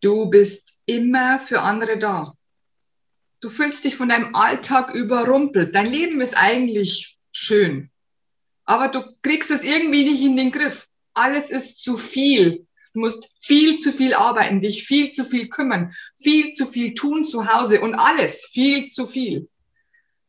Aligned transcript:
Du 0.00 0.30
bist 0.30 0.78
immer 0.86 1.38
für 1.38 1.62
andere 1.62 1.98
da. 1.98 2.34
Du 3.40 3.50
fühlst 3.50 3.84
dich 3.84 3.96
von 3.96 4.08
deinem 4.08 4.34
Alltag 4.34 4.94
überrumpelt. 4.94 5.74
Dein 5.74 5.90
Leben 5.90 6.20
ist 6.20 6.36
eigentlich 6.36 7.18
schön, 7.32 7.90
aber 8.64 8.88
du 8.88 9.04
kriegst 9.22 9.50
es 9.50 9.62
irgendwie 9.62 10.04
nicht 10.04 10.22
in 10.22 10.36
den 10.36 10.50
Griff. 10.50 10.88
Alles 11.14 11.50
ist 11.50 11.82
zu 11.82 11.96
viel. 11.98 12.66
Du 12.92 13.00
musst 13.00 13.36
viel 13.40 13.78
zu 13.78 13.92
viel 13.92 14.14
arbeiten, 14.14 14.60
dich 14.60 14.84
viel 14.84 15.12
zu 15.12 15.24
viel 15.24 15.48
kümmern, 15.48 15.92
viel 16.16 16.52
zu 16.52 16.66
viel 16.66 16.94
tun 16.94 17.24
zu 17.24 17.52
Hause 17.52 17.80
und 17.80 17.94
alles 17.94 18.46
viel 18.46 18.88
zu 18.88 19.06
viel. 19.06 19.48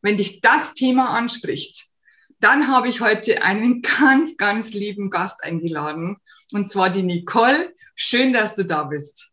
Wenn 0.02 0.16
dich 0.16 0.40
das 0.40 0.74
Thema 0.74 1.10
anspricht, 1.10 1.86
dann 2.40 2.68
habe 2.68 2.88
ich 2.88 3.00
heute 3.00 3.42
einen 3.42 3.82
ganz, 4.00 4.36
ganz 4.36 4.72
lieben 4.72 5.10
Gast 5.10 5.42
eingeladen 5.42 6.18
und 6.52 6.70
zwar 6.70 6.90
die 6.90 7.02
Nicole. 7.02 7.74
Schön, 7.94 8.32
dass 8.32 8.54
du 8.54 8.64
da 8.64 8.84
bist. 8.84 9.32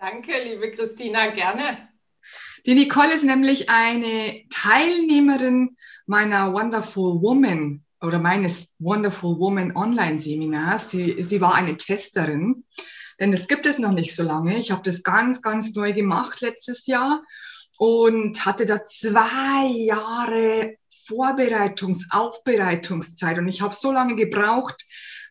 Danke, 0.00 0.32
liebe 0.42 0.70
Christina, 0.70 1.26
gerne. 1.26 1.90
Die 2.64 2.74
Nicole 2.74 3.12
ist 3.12 3.22
nämlich 3.22 3.68
eine 3.68 4.44
Teilnehmerin 4.48 5.76
meiner 6.06 6.54
Wonderful 6.54 7.20
Woman 7.20 7.84
oder 8.00 8.18
meines 8.18 8.74
Wonderful 8.78 9.38
Woman 9.38 9.76
Online-Seminars. 9.76 10.88
Sie, 10.88 11.20
sie 11.20 11.42
war 11.42 11.54
eine 11.54 11.76
Testerin, 11.76 12.64
denn 13.18 13.30
das 13.30 13.46
gibt 13.46 13.66
es 13.66 13.78
noch 13.78 13.92
nicht 13.92 14.16
so 14.16 14.22
lange. 14.22 14.56
Ich 14.56 14.70
habe 14.70 14.80
das 14.82 15.02
ganz, 15.02 15.42
ganz 15.42 15.74
neu 15.74 15.92
gemacht 15.92 16.40
letztes 16.40 16.86
Jahr 16.86 17.22
und 17.76 18.46
hatte 18.46 18.64
da 18.64 18.82
zwei 18.82 19.66
Jahre 19.66 20.76
Vorbereitungs-, 20.88 22.06
Aufbereitungszeit 22.10 23.36
und 23.36 23.48
ich 23.48 23.60
habe 23.60 23.74
so 23.74 23.92
lange 23.92 24.16
gebraucht, 24.16 24.82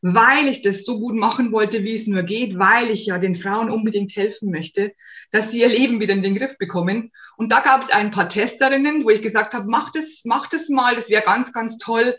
weil 0.01 0.47
ich 0.47 0.61
das 0.61 0.85
so 0.85 0.99
gut 0.99 1.15
machen 1.15 1.51
wollte, 1.51 1.83
wie 1.83 1.95
es 1.95 2.07
nur 2.07 2.23
geht, 2.23 2.57
weil 2.57 2.89
ich 2.89 3.05
ja 3.05 3.17
den 3.17 3.35
Frauen 3.35 3.69
unbedingt 3.69 4.15
helfen 4.15 4.51
möchte, 4.51 4.93
dass 5.31 5.51
sie 5.51 5.61
ihr 5.61 5.69
Leben 5.69 5.99
wieder 5.99 6.13
in 6.13 6.23
den 6.23 6.35
Griff 6.35 6.57
bekommen. 6.57 7.11
Und 7.37 7.51
da 7.51 7.59
gab 7.59 7.81
es 7.81 7.89
ein 7.89 8.11
paar 8.11 8.29
Testerinnen, 8.29 9.03
wo 9.03 9.09
ich 9.09 9.21
gesagt 9.21 9.53
habe, 9.53 9.69
macht 9.69 9.95
es, 9.95 10.23
macht 10.25 10.53
es 10.53 10.69
mal, 10.69 10.95
das 10.95 11.09
wäre 11.09 11.23
ganz, 11.23 11.53
ganz 11.53 11.77
toll, 11.77 12.15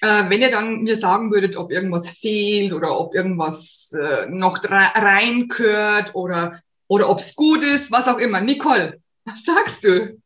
äh, 0.00 0.28
wenn 0.28 0.40
ihr 0.40 0.50
dann 0.50 0.82
mir 0.82 0.96
sagen 0.96 1.32
würdet, 1.32 1.56
ob 1.56 1.70
irgendwas 1.70 2.18
fehlt 2.18 2.72
oder 2.72 2.98
ob 2.98 3.14
irgendwas 3.14 3.92
äh, 3.92 4.26
noch 4.28 4.58
reinkört 4.64 6.14
oder, 6.14 6.60
oder 6.88 7.08
ob 7.08 7.18
es 7.18 7.34
gut 7.34 7.62
ist, 7.62 7.92
was 7.92 8.08
auch 8.08 8.18
immer. 8.18 8.40
Nicole, 8.40 9.00
was 9.24 9.44
sagst 9.44 9.84
du? 9.84 10.20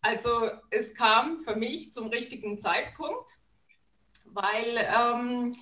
Also 0.00 0.50
es 0.70 0.94
kam 0.94 1.40
für 1.44 1.56
mich 1.56 1.92
zum 1.92 2.08
richtigen 2.08 2.58
Zeitpunkt, 2.58 3.30
weil 4.24 4.78
ähm, 4.78 5.54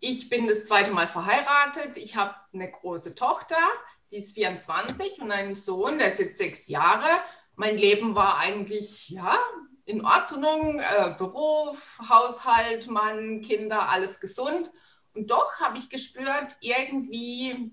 ich 0.00 0.28
bin 0.28 0.46
das 0.46 0.66
zweite 0.66 0.92
Mal 0.92 1.08
verheiratet. 1.08 1.96
Ich 1.96 2.16
habe 2.16 2.34
eine 2.52 2.70
große 2.70 3.14
Tochter, 3.14 3.58
die 4.10 4.16
ist 4.16 4.34
24 4.34 5.20
und 5.20 5.32
einen 5.32 5.54
Sohn, 5.54 5.98
der 5.98 6.10
ist 6.10 6.20
jetzt 6.20 6.38
sechs 6.38 6.68
Jahre. 6.68 7.20
Mein 7.56 7.76
Leben 7.76 8.14
war 8.14 8.38
eigentlich 8.38 9.08
ja 9.08 9.38
in 9.84 10.04
Ordnung, 10.04 10.80
äh, 10.80 11.14
Beruf, 11.18 11.98
Haushalt, 12.08 12.88
Mann, 12.88 13.40
Kinder, 13.40 13.88
alles 13.88 14.20
gesund. 14.20 14.70
Und 15.14 15.30
doch 15.30 15.60
habe 15.60 15.78
ich 15.78 15.88
gespürt, 15.88 16.56
irgendwie 16.60 17.72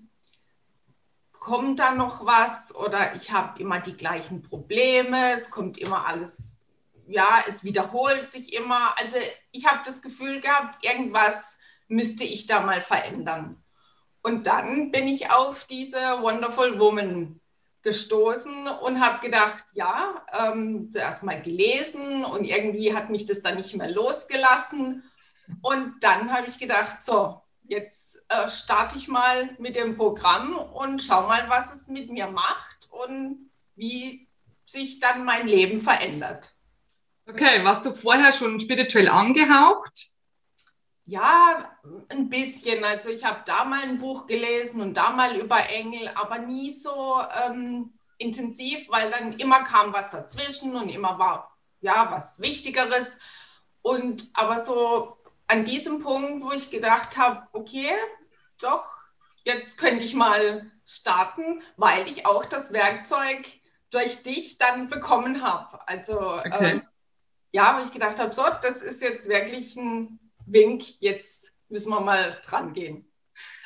kommt 1.30 1.78
da 1.78 1.92
noch 1.92 2.24
was 2.24 2.74
oder 2.74 3.14
ich 3.14 3.30
habe 3.30 3.60
immer 3.60 3.80
die 3.80 3.96
gleichen 3.96 4.42
Probleme, 4.42 5.34
es 5.34 5.50
kommt 5.50 5.78
immer 5.78 6.06
alles, 6.06 6.58
ja, 7.06 7.44
es 7.46 7.62
wiederholt 7.62 8.30
sich 8.30 8.52
immer. 8.52 8.98
Also 8.98 9.18
ich 9.52 9.66
habe 9.66 9.82
das 9.84 10.02
Gefühl 10.02 10.40
gehabt, 10.40 10.84
irgendwas 10.84 11.55
müsste 11.88 12.24
ich 12.24 12.46
da 12.46 12.60
mal 12.60 12.82
verändern. 12.82 13.62
Und 14.22 14.46
dann 14.46 14.90
bin 14.90 15.06
ich 15.06 15.30
auf 15.30 15.66
diese 15.66 15.98
Wonderful 16.20 16.80
Woman 16.80 17.40
gestoßen 17.82 18.66
und 18.66 19.00
habe 19.00 19.24
gedacht, 19.24 19.64
ja, 19.74 20.24
ähm, 20.32 20.90
zuerst 20.90 21.22
mal 21.22 21.40
gelesen 21.40 22.24
und 22.24 22.44
irgendwie 22.44 22.94
hat 22.94 23.10
mich 23.10 23.26
das 23.26 23.42
dann 23.42 23.56
nicht 23.56 23.76
mehr 23.76 23.90
losgelassen. 23.90 25.04
Und 25.62 25.94
dann 26.00 26.32
habe 26.32 26.48
ich 26.48 26.58
gedacht, 26.58 27.04
so, 27.04 27.40
jetzt 27.62 28.24
äh, 28.28 28.48
starte 28.48 28.98
ich 28.98 29.06
mal 29.06 29.50
mit 29.60 29.76
dem 29.76 29.96
Programm 29.96 30.56
und 30.56 31.02
schau 31.02 31.28
mal, 31.28 31.48
was 31.48 31.72
es 31.72 31.86
mit 31.86 32.10
mir 32.10 32.26
macht 32.26 32.88
und 32.90 33.50
wie 33.76 34.26
sich 34.64 34.98
dann 34.98 35.24
mein 35.24 35.46
Leben 35.46 35.80
verändert. 35.80 36.52
Okay, 37.28 37.64
warst 37.64 37.86
du 37.86 37.90
vorher 37.92 38.32
schon 38.32 38.58
spirituell 38.58 39.08
angehaucht? 39.08 40.15
Ja, 41.08 41.78
ein 42.08 42.28
bisschen. 42.28 42.84
Also 42.84 43.10
ich 43.10 43.24
habe 43.24 43.42
da 43.46 43.64
mal 43.64 43.82
ein 43.82 43.98
Buch 43.98 44.26
gelesen 44.26 44.80
und 44.80 44.94
da 44.94 45.10
mal 45.10 45.36
über 45.36 45.68
Engel, 45.68 46.08
aber 46.08 46.38
nie 46.38 46.72
so 46.72 47.20
ähm, 47.44 47.96
intensiv, 48.18 48.88
weil 48.90 49.12
dann 49.12 49.34
immer 49.34 49.62
kam 49.62 49.92
was 49.92 50.10
dazwischen 50.10 50.74
und 50.74 50.88
immer 50.88 51.18
war 51.18 51.56
ja 51.80 52.10
was 52.10 52.40
Wichtigeres. 52.40 53.18
Und 53.82 54.26
aber 54.34 54.58
so 54.58 55.16
an 55.46 55.64
diesem 55.64 56.02
Punkt, 56.02 56.44
wo 56.44 56.50
ich 56.50 56.70
gedacht 56.70 57.16
habe, 57.16 57.46
okay, 57.52 57.92
doch, 58.60 58.98
jetzt 59.44 59.78
könnte 59.78 60.02
ich 60.02 60.14
mal 60.14 60.68
starten, 60.84 61.62
weil 61.76 62.08
ich 62.08 62.26
auch 62.26 62.44
das 62.44 62.72
Werkzeug 62.72 63.46
durch 63.90 64.22
dich 64.24 64.58
dann 64.58 64.88
bekommen 64.88 65.42
habe. 65.42 65.86
Also 65.86 66.18
okay. 66.38 66.72
ähm, 66.72 66.82
ja, 67.52 67.78
wo 67.78 67.84
ich 67.84 67.92
gedacht 67.92 68.18
habe, 68.18 68.32
so, 68.32 68.42
das 68.60 68.82
ist 68.82 69.00
jetzt 69.02 69.28
wirklich 69.28 69.76
ein 69.76 70.18
Wink, 70.46 71.00
jetzt 71.00 71.52
müssen 71.68 71.90
wir 71.90 72.00
mal 72.00 72.40
dran 72.44 72.72
gehen. 72.72 73.10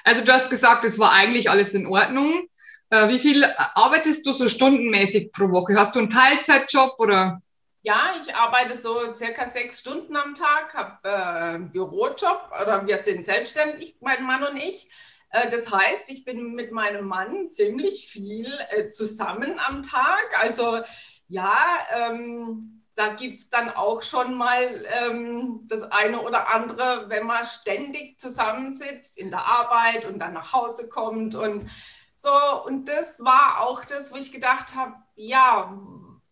Also 0.04 0.24
du 0.24 0.32
hast 0.32 0.50
gesagt, 0.50 0.84
es 0.84 0.98
war 0.98 1.12
eigentlich 1.12 1.50
alles 1.50 1.74
in 1.74 1.86
Ordnung. 1.86 2.48
Äh, 2.91 3.08
wie 3.08 3.18
viel 3.18 3.44
arbeitest 3.74 4.26
du 4.26 4.32
so 4.32 4.48
stundenmäßig 4.48 5.30
pro 5.32 5.50
Woche? 5.50 5.74
Hast 5.76 5.94
du 5.94 6.00
einen 6.00 6.10
Teilzeitjob 6.10 6.98
oder? 6.98 7.40
Ja, 7.82 8.12
ich 8.20 8.34
arbeite 8.34 8.74
so 8.74 9.16
circa 9.16 9.48
sechs 9.48 9.80
Stunden 9.80 10.16
am 10.16 10.34
Tag, 10.34 10.74
habe 10.74 10.98
äh, 11.08 11.54
einen 11.54 11.72
Bürojob 11.72 12.50
oder 12.60 12.86
wir 12.86 12.98
sind 12.98 13.24
selbstständig, 13.24 13.96
mein 14.00 14.24
Mann 14.24 14.42
und 14.42 14.56
ich. 14.56 14.90
Äh, 15.30 15.50
das 15.50 15.72
heißt, 15.72 16.10
ich 16.10 16.24
bin 16.24 16.54
mit 16.54 16.72
meinem 16.72 17.06
Mann 17.06 17.50
ziemlich 17.50 18.08
viel 18.08 18.52
äh, 18.70 18.90
zusammen 18.90 19.58
am 19.58 19.82
Tag. 19.82 20.26
Also 20.38 20.80
ja, 21.28 21.78
ähm, 21.94 22.79
da 23.00 23.15
gibt 23.15 23.41
es 23.41 23.49
dann 23.49 23.71
auch 23.71 24.03
schon 24.03 24.34
mal 24.34 24.84
ähm, 24.87 25.62
das 25.69 25.83
eine 25.91 26.21
oder 26.21 26.55
andere, 26.55 27.09
wenn 27.09 27.27
man 27.27 27.47
ständig 27.47 28.21
zusammensitzt 28.21 29.16
in 29.16 29.31
der 29.31 29.47
Arbeit 29.47 30.05
und 30.05 30.19
dann 30.19 30.34
nach 30.34 30.53
Hause 30.53 30.87
kommt 30.91 31.34
und 31.34 31.71
so. 32.15 32.31
Und 32.66 32.91
das 32.91 33.25
war 33.25 33.61
auch 33.62 33.87
das, 33.87 34.12
wo 34.12 34.16
ich 34.16 34.33
gedacht 34.33 34.75
habe, 34.75 34.97
ja, 35.15 35.81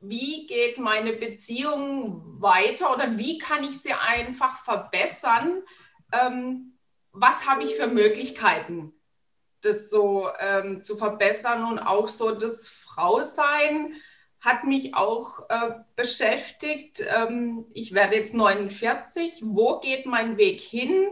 wie 0.00 0.46
geht 0.46 0.76
meine 0.76 1.14
Beziehung 1.14 2.38
weiter 2.38 2.92
oder 2.92 3.16
wie 3.16 3.38
kann 3.38 3.64
ich 3.64 3.80
sie 3.80 3.94
einfach 3.94 4.58
verbessern? 4.58 5.62
Ähm, 6.12 6.78
was 7.12 7.48
habe 7.48 7.64
ich 7.64 7.76
für 7.76 7.86
Möglichkeiten, 7.86 8.92
das 9.62 9.88
so 9.88 10.28
ähm, 10.38 10.84
zu 10.84 10.98
verbessern 10.98 11.64
und 11.64 11.78
auch 11.78 12.08
so 12.08 12.34
das 12.34 12.68
Frausein? 12.68 13.94
Hat 14.40 14.64
mich 14.64 14.94
auch 14.94 15.48
äh, 15.48 15.72
beschäftigt. 15.96 17.02
Ähm, 17.08 17.66
ich 17.72 17.92
werde 17.92 18.16
jetzt 18.16 18.34
49. 18.34 19.42
Wo 19.42 19.80
geht 19.80 20.06
mein 20.06 20.36
Weg 20.36 20.60
hin? 20.60 21.08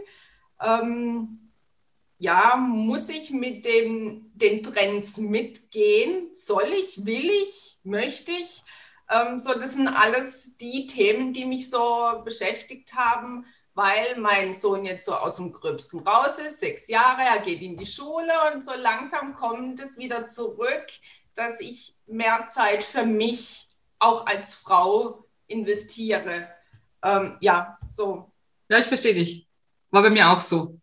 Ähm, 0.60 1.50
ja, 2.18 2.56
muss 2.56 3.08
ich 3.08 3.30
mit 3.30 3.64
dem, 3.64 4.30
den 4.34 4.62
Trends 4.62 5.18
mitgehen? 5.18 6.30
Soll 6.34 6.72
ich? 6.72 7.04
Will 7.04 7.28
ich? 7.28 7.78
Möchte 7.82 8.32
ich? 8.32 8.62
Ähm, 9.10 9.38
so, 9.38 9.54
das 9.54 9.74
sind 9.74 9.88
alles 9.88 10.56
die 10.56 10.86
Themen, 10.86 11.32
die 11.32 11.44
mich 11.44 11.68
so 11.70 12.22
beschäftigt 12.24 12.94
haben, 12.94 13.44
weil 13.74 14.16
mein 14.18 14.54
Sohn 14.54 14.84
jetzt 14.84 15.04
so 15.04 15.14
aus 15.14 15.36
dem 15.36 15.52
Gröbsten 15.52 16.00
raus 16.00 16.38
ist, 16.38 16.60
sechs 16.60 16.88
Jahre, 16.88 17.22
er 17.22 17.40
geht 17.40 17.60
in 17.60 17.76
die 17.76 17.86
Schule 17.86 18.32
und 18.52 18.64
so 18.64 18.72
langsam 18.74 19.34
kommt 19.34 19.80
es 19.80 19.98
wieder 19.98 20.26
zurück 20.26 20.86
dass 21.36 21.60
ich 21.60 21.94
mehr 22.06 22.46
Zeit 22.46 22.84
für 22.84 23.04
mich 23.04 23.68
auch 23.98 24.26
als 24.26 24.54
Frau 24.54 25.26
investiere. 25.46 26.48
Ähm, 27.02 27.36
ja, 27.40 27.78
so. 27.88 28.32
Ja, 28.68 28.78
ich 28.78 28.86
verstehe 28.86 29.14
dich. 29.14 29.46
War 29.90 30.02
bei 30.02 30.10
mir 30.10 30.30
auch 30.30 30.40
so. 30.40 30.80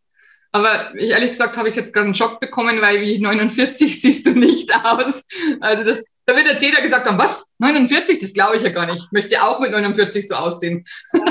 Aber 0.51 0.93
ich, 0.95 1.09
ehrlich 1.09 1.31
gesagt 1.31 1.57
habe 1.57 1.67
ich 1.67 1.75
jetzt 1.75 1.93
gerade 1.93 2.05
einen 2.05 2.15
Schock 2.15 2.39
bekommen, 2.39 2.79
weil 2.79 3.01
wie 3.01 3.19
49 3.19 4.01
siehst 4.01 4.25
du 4.27 4.31
nicht 4.31 4.71
aus. 4.85 5.25
Also 5.59 5.83
das, 5.89 6.05
da 6.25 6.35
wird 6.35 6.47
jetzt 6.47 6.63
jeder 6.63 6.81
gesagt 6.81 7.07
haben, 7.07 7.17
was? 7.17 7.51
49? 7.57 8.19
Das 8.19 8.33
glaube 8.33 8.57
ich 8.57 8.63
ja 8.63 8.69
gar 8.69 8.85
nicht. 8.85 9.05
Ich 9.05 9.11
möchte 9.11 9.41
auch 9.41 9.59
mit 9.59 9.71
49 9.71 10.27
so 10.27 10.35
aussehen. 10.35 10.85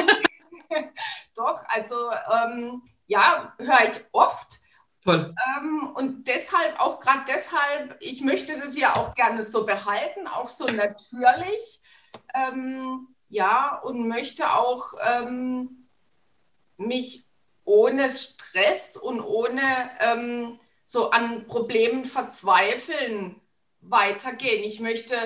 Doch, 1.37 1.63
also 1.69 2.11
ähm, 2.33 2.83
ja, 3.07 3.55
höre 3.59 3.91
ich 3.91 4.05
oft. 4.13 4.59
Toll. 5.05 5.35
Ähm, 5.59 5.91
und 5.95 6.29
deshalb, 6.29 6.79
auch 6.79 7.01
gerade 7.01 7.25
deshalb, 7.27 7.97
ich 8.01 8.21
möchte 8.21 8.59
das 8.59 8.77
ja 8.77 8.95
auch 8.95 9.15
gerne 9.15 9.43
so 9.43 9.67
behalten, 9.67 10.29
auch 10.29 10.49
so 10.49 10.65
natürlich. 10.67 11.81
Ähm, 12.35 13.09
ja, 13.29 13.79
und 13.79 14.07
möchte 14.07 14.53
auch 14.53 14.93
ähm, 15.01 15.89
mich 16.77 17.25
ohne 17.65 18.11
Stress 18.11 18.97
und 18.97 19.21
ohne 19.21 19.91
ähm, 20.01 20.61
so 20.85 21.11
an 21.11 21.47
Problemen 21.47 22.05
verzweifeln 22.05 23.41
weitergehen. 23.81 24.63
Ich 24.63 24.79
möchte 24.79 25.17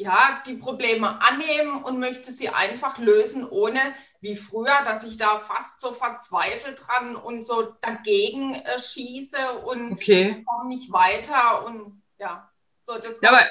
ja 0.00 0.42
die 0.46 0.54
Probleme 0.54 1.20
annehmen 1.20 1.84
und 1.84 2.00
möchte 2.00 2.32
sie 2.32 2.48
einfach 2.48 2.98
lösen, 2.98 3.46
ohne 3.48 3.80
wie 4.20 4.34
früher, 4.34 4.82
dass 4.84 5.04
ich 5.04 5.18
da 5.18 5.38
fast 5.38 5.80
so 5.80 5.92
verzweifelt 5.92 6.80
dran 6.86 7.16
und 7.16 7.44
so 7.44 7.74
dagegen 7.82 8.54
äh, 8.54 8.78
schieße 8.78 9.58
und 9.66 9.92
okay. 9.92 10.44
komme 10.46 10.68
nicht 10.68 10.90
weiter 10.90 11.64
und 11.66 12.02
ja, 12.18 12.50
so 12.80 12.94
das. 12.94 13.20
Ja, 13.22 13.30
aber, 13.30 13.44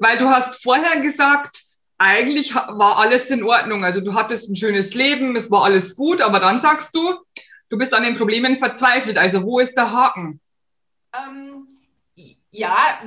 weil 0.00 0.18
du 0.18 0.28
hast 0.28 0.62
vorher 0.62 1.00
gesagt, 1.00 1.62
eigentlich 1.98 2.54
war 2.54 2.98
alles 2.98 3.30
in 3.30 3.42
Ordnung. 3.42 3.82
Also 3.82 4.00
du 4.02 4.14
hattest 4.14 4.50
ein 4.50 4.56
schönes 4.56 4.94
Leben, 4.94 5.34
es 5.34 5.50
war 5.50 5.64
alles 5.64 5.96
gut, 5.96 6.20
aber 6.20 6.40
dann 6.40 6.60
sagst 6.60 6.94
du, 6.94 7.14
du 7.70 7.78
bist 7.78 7.94
an 7.94 8.02
den 8.02 8.16
Problemen 8.16 8.56
verzweifelt. 8.56 9.16
Also 9.16 9.42
wo 9.44 9.60
ist 9.60 9.76
der 9.76 9.92
Haken? 9.92 10.40
Ähm, 11.14 11.66
ja, 12.50 13.00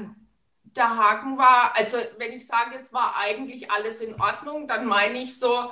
der 0.76 0.98
Haken 0.98 1.38
war, 1.38 1.76
also 1.76 1.98
wenn 2.18 2.34
ich 2.34 2.46
sage, 2.46 2.76
es 2.78 2.94
war 2.94 3.16
eigentlich 3.18 3.72
alles 3.72 4.02
in 4.02 4.20
Ordnung, 4.20 4.68
dann 4.68 4.86
meine 4.86 5.20
ich 5.20 5.40
so 5.40 5.72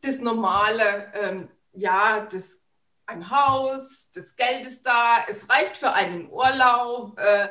das 0.00 0.20
normale, 0.20 1.12
ähm, 1.14 1.50
ja, 1.72 2.20
das, 2.20 2.62
ein 3.06 3.30
Haus, 3.30 4.12
das 4.12 4.36
Geld 4.36 4.66
ist 4.66 4.86
da, 4.86 5.24
es 5.28 5.48
reicht 5.50 5.76
für 5.76 5.92
einen 5.92 6.30
Urlaub, 6.30 7.18
äh, 7.18 7.48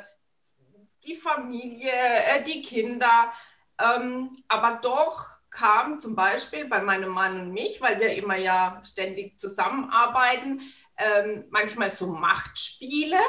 die 1.04 1.16
Familie, 1.16 1.92
äh, 1.92 2.44
die 2.44 2.62
Kinder. 2.62 3.31
Ähm, 3.80 4.30
aber 4.48 4.80
doch 4.81 5.30
kam 5.50 6.00
zum 6.00 6.16
Beispiel 6.16 6.66
bei 6.66 6.81
meinem 6.81 7.12
Mann 7.12 7.40
und 7.40 7.51
mich, 7.51 7.81
weil 7.81 8.00
wir 8.00 8.16
immer 8.16 8.38
ja 8.38 8.81
ständig 8.84 9.40
zusammenarbeiten, 9.40 10.62
ähm, 10.98 11.45
manchmal 11.50 11.92
so 11.92 12.07
Machtspiele, 12.07 13.19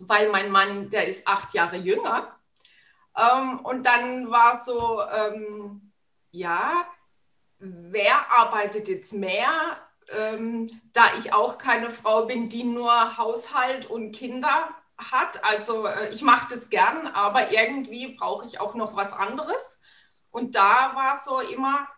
weil 0.00 0.30
mein 0.30 0.50
Mann, 0.50 0.90
der 0.90 1.06
ist 1.06 1.26
acht 1.26 1.54
Jahre 1.54 1.76
jünger. 1.76 2.33
Ähm, 3.16 3.60
und 3.60 3.84
dann 3.84 4.30
war 4.30 4.56
so, 4.56 5.02
ähm, 5.02 5.92
ja, 6.30 6.86
wer 7.58 8.30
arbeitet 8.32 8.88
jetzt 8.88 9.12
mehr? 9.12 9.78
Ähm, 10.08 10.70
da 10.92 11.16
ich 11.16 11.32
auch 11.32 11.56
keine 11.56 11.90
Frau 11.90 12.26
bin, 12.26 12.48
die 12.48 12.64
nur 12.64 13.16
Haushalt 13.16 13.86
und 13.86 14.12
Kinder 14.12 14.68
hat. 14.98 15.42
Also 15.44 15.86
äh, 15.86 16.10
ich 16.10 16.22
mache 16.22 16.48
das 16.50 16.68
gern, 16.68 17.06
aber 17.06 17.52
irgendwie 17.52 18.14
brauche 18.14 18.46
ich 18.46 18.60
auch 18.60 18.74
noch 18.74 18.96
was 18.96 19.12
anderes. 19.12 19.80
Und 20.30 20.56
da 20.56 20.94
war 20.94 21.16
so 21.16 21.40
immer 21.40 21.88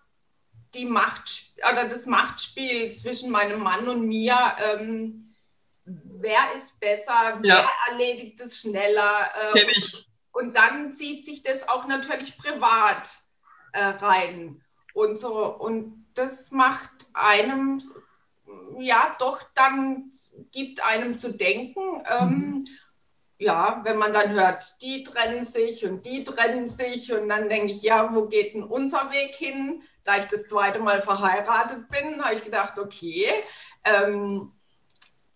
die 0.75 0.85
Macht 0.85 1.53
oder 1.71 1.89
das 1.89 2.07
Machtspiel 2.07 2.93
zwischen 2.93 3.31
meinem 3.31 3.61
Mann 3.61 3.89
und 3.89 4.07
mir. 4.07 4.57
Ähm, 4.59 5.35
wer 5.85 6.53
ist 6.55 6.79
besser? 6.79 7.39
Wer 7.41 7.69
erledigt 7.89 8.41
es 8.41 8.61
schneller? 8.61 9.31
Ähm, 9.55 9.69
ich. 9.71 10.07
Und 10.37 10.57
dann 10.57 10.93
zieht 10.93 11.25
sich 11.25 11.43
das 11.43 11.69
auch 11.69 11.87
natürlich 11.87 12.37
privat 12.39 13.19
äh, 13.73 13.85
rein 13.85 14.63
und 14.95 15.19
so. 15.19 15.55
Und 15.55 16.07
das 16.15 16.51
macht 16.51 16.91
einem 17.13 17.81
ja 18.79 19.17
doch 19.19 19.43
dann 19.55 20.11
gibt 20.53 20.85
einem 20.87 21.19
zu 21.19 21.33
denken. 21.33 22.03
Ähm, 22.09 22.29
mhm 22.29 22.67
ja, 23.39 23.81
wenn 23.85 23.99
man 23.99 24.15
dann 24.15 24.33
hört, 24.33 24.81
die 24.81 25.03
trennen 25.03 25.45
sich 25.45 25.85
und 25.85 26.07
die 26.07 26.25
trennen 26.25 26.69
sich 26.69 27.13
und 27.13 27.29
dann 27.29 27.49
denke 27.49 27.71
ich, 27.71 27.83
ja, 27.83 28.15
wo 28.15 28.27
geht 28.27 28.55
denn 28.55 28.63
unser 28.63 29.11
Weg 29.11 29.35
hin? 29.35 29.83
Da 30.05 30.19
ich 30.19 30.25
das 30.27 30.49
zweite 30.49 30.79
Mal 30.79 31.03
verheiratet 31.03 31.89
bin, 31.89 32.25
habe 32.25 32.35
ich 32.35 32.45
gedacht, 32.45 32.79
okay, 32.79 33.29
ähm, 33.85 34.53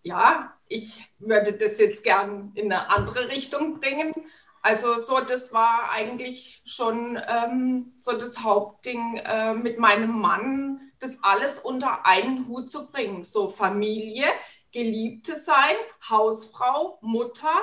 ja, 0.01 0.57
ich 0.67 1.11
würde 1.19 1.53
das 1.53 1.77
jetzt 1.79 2.03
gern 2.03 2.51
in 2.55 2.71
eine 2.71 2.89
andere 2.89 3.29
Richtung 3.29 3.79
bringen. 3.79 4.13
Also 4.61 4.97
so, 4.97 5.19
das 5.19 5.53
war 5.53 5.89
eigentlich 5.89 6.61
schon 6.65 7.19
ähm, 7.27 7.93
so 7.97 8.17
das 8.17 8.43
Hauptding 8.43 9.17
äh, 9.17 9.53
mit 9.53 9.79
meinem 9.79 10.19
Mann, 10.19 10.91
das 10.99 11.23
alles 11.23 11.57
unter 11.59 12.05
einen 12.05 12.47
Hut 12.47 12.69
zu 12.69 12.91
bringen. 12.91 13.23
So 13.23 13.49
Familie, 13.49 14.25
Geliebte 14.71 15.35
sein, 15.35 15.75
Hausfrau, 16.09 16.99
Mutter, 17.01 17.61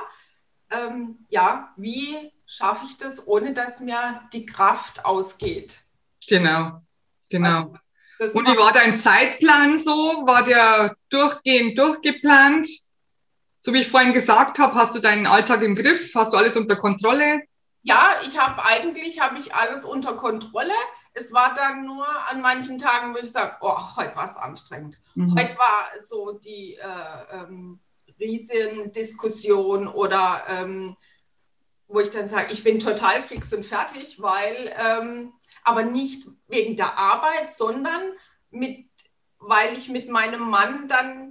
ähm, 0.70 1.26
ja, 1.28 1.72
wie 1.76 2.32
schaffe 2.46 2.84
ich 2.86 2.96
das, 2.96 3.26
ohne 3.26 3.54
dass 3.54 3.80
mir 3.80 4.22
die 4.32 4.44
Kraft 4.44 5.04
ausgeht? 5.04 5.78
Genau, 6.26 6.82
genau. 7.28 7.74
Also, 8.18 8.38
Und 8.38 8.46
wie 8.46 8.58
war 8.58 8.72
dein 8.72 8.98
Zeitplan 8.98 9.78
so? 9.78 9.92
War 10.26 10.42
der 10.42 10.96
durchgehend 11.08 11.78
durchgeplant? 11.78 12.66
So 13.60 13.72
wie 13.72 13.80
ich 13.80 13.88
vorhin 13.88 14.12
gesagt 14.12 14.58
habe, 14.58 14.74
hast 14.74 14.94
du 14.94 15.00
deinen 15.00 15.26
Alltag 15.26 15.62
im 15.62 15.74
Griff? 15.74 16.14
Hast 16.14 16.32
du 16.32 16.36
alles 16.36 16.56
unter 16.56 16.76
Kontrolle? 16.76 17.42
Ja, 17.82 18.20
ich 18.26 18.38
habe 18.38 18.64
eigentlich 18.64 19.20
habe 19.20 19.38
ich 19.38 19.54
alles 19.54 19.84
unter 19.84 20.14
Kontrolle. 20.14 20.74
Es 21.12 21.32
war 21.32 21.54
dann 21.54 21.84
nur 21.84 22.06
an 22.28 22.40
manchen 22.40 22.78
Tagen, 22.78 23.14
wo 23.14 23.18
ich 23.18 23.32
sage, 23.32 23.56
oh, 23.60 23.96
heute 23.96 24.14
war 24.14 24.24
es 24.24 24.36
anstrengend. 24.36 24.98
Mhm. 25.14 25.36
Heute 25.36 25.58
war 25.58 25.86
so 25.98 26.32
die 26.32 26.74
äh, 26.74 27.36
ähm, 27.36 27.80
Riesendiskussion 28.20 29.88
oder 29.88 30.44
ähm, 30.48 30.96
wo 31.88 32.00
ich 32.00 32.10
dann 32.10 32.28
sage, 32.28 32.52
ich 32.52 32.62
bin 32.62 32.78
total 32.78 33.22
fix 33.22 33.52
und 33.52 33.64
fertig, 33.64 34.20
weil, 34.20 34.72
ähm, 34.78 35.32
aber 35.64 35.82
nicht 35.82 36.28
wegen 36.46 36.76
der 36.76 36.98
Arbeit, 36.98 37.50
sondern 37.50 38.02
mit, 38.50 38.86
weil 39.38 39.76
ich 39.76 39.88
mit 39.88 40.08
meinem 40.08 40.48
Mann 40.48 40.86
dann 40.88 41.27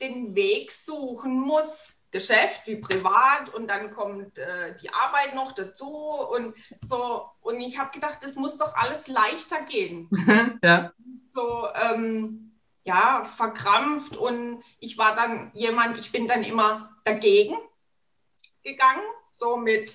den 0.00 0.34
Weg 0.34 0.72
suchen 0.72 1.40
muss, 1.40 1.98
Geschäft 2.10 2.66
wie 2.66 2.76
privat 2.76 3.52
und 3.52 3.68
dann 3.68 3.90
kommt 3.90 4.38
äh, 4.38 4.74
die 4.80 4.90
Arbeit 4.90 5.34
noch 5.34 5.52
dazu 5.52 5.90
und 5.90 6.54
so. 6.80 7.26
Und 7.40 7.60
ich 7.60 7.78
habe 7.78 7.90
gedacht, 7.90 8.18
das 8.22 8.34
muss 8.34 8.56
doch 8.56 8.74
alles 8.74 9.08
leichter 9.08 9.60
gehen. 9.62 10.08
ja. 10.62 10.92
So, 11.34 11.68
ähm, 11.74 12.58
ja, 12.84 13.24
verkrampft 13.24 14.16
und 14.16 14.62
ich 14.78 14.96
war 14.96 15.14
dann 15.14 15.50
jemand, 15.52 15.98
ich 15.98 16.10
bin 16.10 16.26
dann 16.26 16.44
immer 16.44 16.96
dagegen 17.04 17.58
gegangen, 18.62 19.02
so 19.30 19.58
mit 19.58 19.92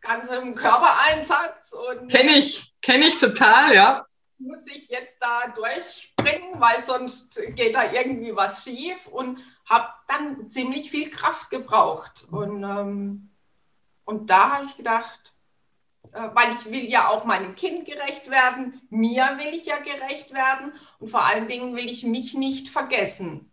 ganzem 0.00 0.54
Körpereinsatz. 0.54 1.74
Kenne 2.08 2.38
ich, 2.38 2.74
kenne 2.80 3.06
ich 3.06 3.18
total, 3.18 3.74
ja. 3.74 4.06
Muss 4.42 4.66
ich 4.68 4.88
jetzt 4.88 5.22
da 5.22 5.48
durchbringen, 5.48 6.58
weil 6.60 6.80
sonst 6.80 7.40
geht 7.54 7.74
da 7.74 7.92
irgendwie 7.92 8.34
was 8.34 8.64
schief 8.64 9.06
und 9.06 9.38
habe 9.68 9.88
dann 10.08 10.50
ziemlich 10.50 10.90
viel 10.90 11.10
Kraft 11.10 11.50
gebraucht. 11.50 12.26
Und, 12.30 12.64
ähm, 12.64 13.30
und 14.04 14.30
da 14.30 14.54
habe 14.54 14.64
ich 14.64 14.76
gedacht, 14.78 15.34
äh, 16.12 16.30
weil 16.32 16.54
ich 16.54 16.64
will 16.66 16.90
ja 16.90 17.08
auch 17.08 17.24
meinem 17.24 17.54
Kind 17.54 17.84
gerecht 17.84 18.30
werden, 18.30 18.80
mir 18.88 19.36
will 19.38 19.54
ich 19.54 19.66
ja 19.66 19.78
gerecht 19.78 20.32
werden 20.32 20.72
und 20.98 21.08
vor 21.08 21.24
allen 21.24 21.46
Dingen 21.46 21.76
will 21.76 21.88
ich 21.88 22.02
mich 22.04 22.34
nicht 22.34 22.68
vergessen. 22.68 23.52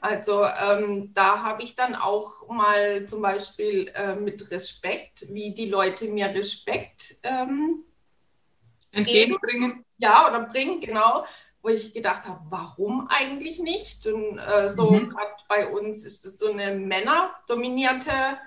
Also 0.00 0.44
ähm, 0.44 1.14
da 1.14 1.42
habe 1.42 1.62
ich 1.62 1.74
dann 1.74 1.94
auch 1.94 2.48
mal 2.48 3.06
zum 3.06 3.22
Beispiel 3.22 3.90
äh, 3.94 4.14
mit 4.14 4.50
Respekt, 4.50 5.32
wie 5.32 5.54
die 5.54 5.70
Leute 5.70 6.08
mir 6.08 6.26
Respekt 6.26 7.16
ähm, 7.22 7.84
entgegenbringen. 8.92 9.85
Ja, 9.98 10.28
oder 10.28 10.42
bringen, 10.44 10.80
genau. 10.80 11.24
Wo 11.62 11.68
ich 11.68 11.94
gedacht 11.94 12.26
habe, 12.26 12.40
warum 12.48 13.08
eigentlich 13.08 13.58
nicht? 13.58 14.06
Und 14.06 14.38
äh, 14.38 14.68
so 14.68 14.90
mhm. 14.90 15.08
gerade 15.08 15.32
bei 15.48 15.68
uns 15.68 16.04
ist 16.04 16.24
es 16.24 16.38
so 16.38 16.50
eine 16.50 16.74
männerdominierte 16.74 18.38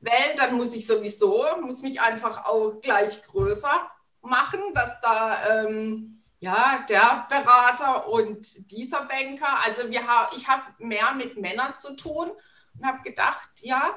Welt, 0.00 0.38
dann 0.38 0.56
muss 0.56 0.74
ich 0.74 0.86
sowieso, 0.86 1.44
muss 1.60 1.82
mich 1.82 2.00
einfach 2.00 2.44
auch 2.44 2.80
gleich 2.80 3.22
größer 3.22 3.90
machen, 4.22 4.60
dass 4.74 5.00
da 5.00 5.64
ähm, 5.64 6.22
ja 6.40 6.84
der 6.88 7.26
Berater 7.28 8.08
und 8.08 8.70
dieser 8.70 9.02
Banker, 9.04 9.64
also 9.64 9.90
wir 9.90 10.06
ha 10.06 10.30
ich 10.36 10.46
habe 10.46 10.62
mehr 10.78 11.14
mit 11.14 11.36
Männern 11.36 11.76
zu 11.76 11.96
tun 11.96 12.30
und 12.74 12.86
habe 12.86 13.02
gedacht, 13.02 13.48
ja, 13.60 13.96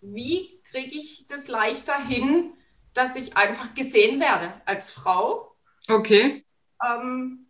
wie 0.00 0.60
kriege 0.64 0.96
ich 0.96 1.26
das 1.28 1.46
leichter 1.46 1.96
hin, 1.96 2.54
dass 2.94 3.14
ich 3.14 3.36
einfach 3.36 3.74
gesehen 3.74 4.20
werde 4.20 4.52
als 4.64 4.90
Frau? 4.90 5.51
Okay. 5.88 6.44
Ähm, 6.84 7.46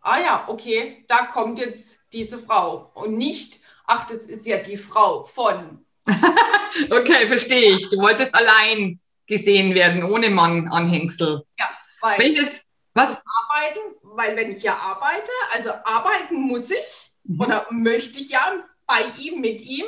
ah 0.00 0.20
ja, 0.20 0.44
okay, 0.48 1.04
da 1.08 1.26
kommt 1.26 1.58
jetzt 1.58 1.98
diese 2.12 2.38
Frau 2.38 2.90
und 2.94 3.16
nicht, 3.16 3.60
ach, 3.86 4.06
das 4.06 4.20
ist 4.26 4.46
ja 4.46 4.58
die 4.58 4.76
Frau 4.76 5.24
von 5.24 5.84
okay, 6.90 7.26
verstehe 7.26 7.76
ich. 7.76 7.88
Du 7.90 7.98
wolltest 7.98 8.34
allein 8.34 9.00
gesehen 9.26 9.74
werden, 9.74 10.02
ohne 10.02 10.30
Mann-Anhängsel. 10.30 11.44
Ja, 11.58 11.68
weil 12.00 12.18
wenn 12.18 12.30
ich 12.30 12.38
das, 12.38 12.66
was? 12.94 13.22
arbeiten, 13.48 13.80
weil 14.02 14.36
wenn 14.36 14.52
ich 14.52 14.62
ja 14.62 14.76
arbeite, 14.76 15.30
also 15.52 15.70
arbeiten 15.70 16.40
muss 16.40 16.70
ich 16.70 17.12
mhm. 17.24 17.40
oder 17.40 17.66
möchte 17.70 18.18
ich 18.18 18.30
ja 18.30 18.52
bei 18.86 19.04
ihm, 19.18 19.40
mit 19.40 19.62
ihm, 19.62 19.86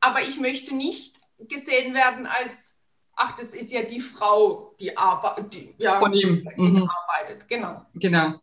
aber 0.00 0.22
ich 0.22 0.38
möchte 0.38 0.74
nicht 0.74 1.16
gesehen 1.38 1.94
werden 1.94 2.26
als, 2.26 2.76
ach, 3.20 3.36
das 3.36 3.48
ist 3.48 3.70
ja 3.70 3.82
die 3.82 4.00
Frau, 4.00 4.74
die, 4.80 4.96
arbe 4.96 5.44
die 5.50 5.74
ja, 5.76 6.00
von 6.00 6.12
ihm 6.14 6.48
mhm. 6.56 6.88
arbeitet. 6.88 7.48
Genau. 7.48 7.84
Genau. 7.94 8.40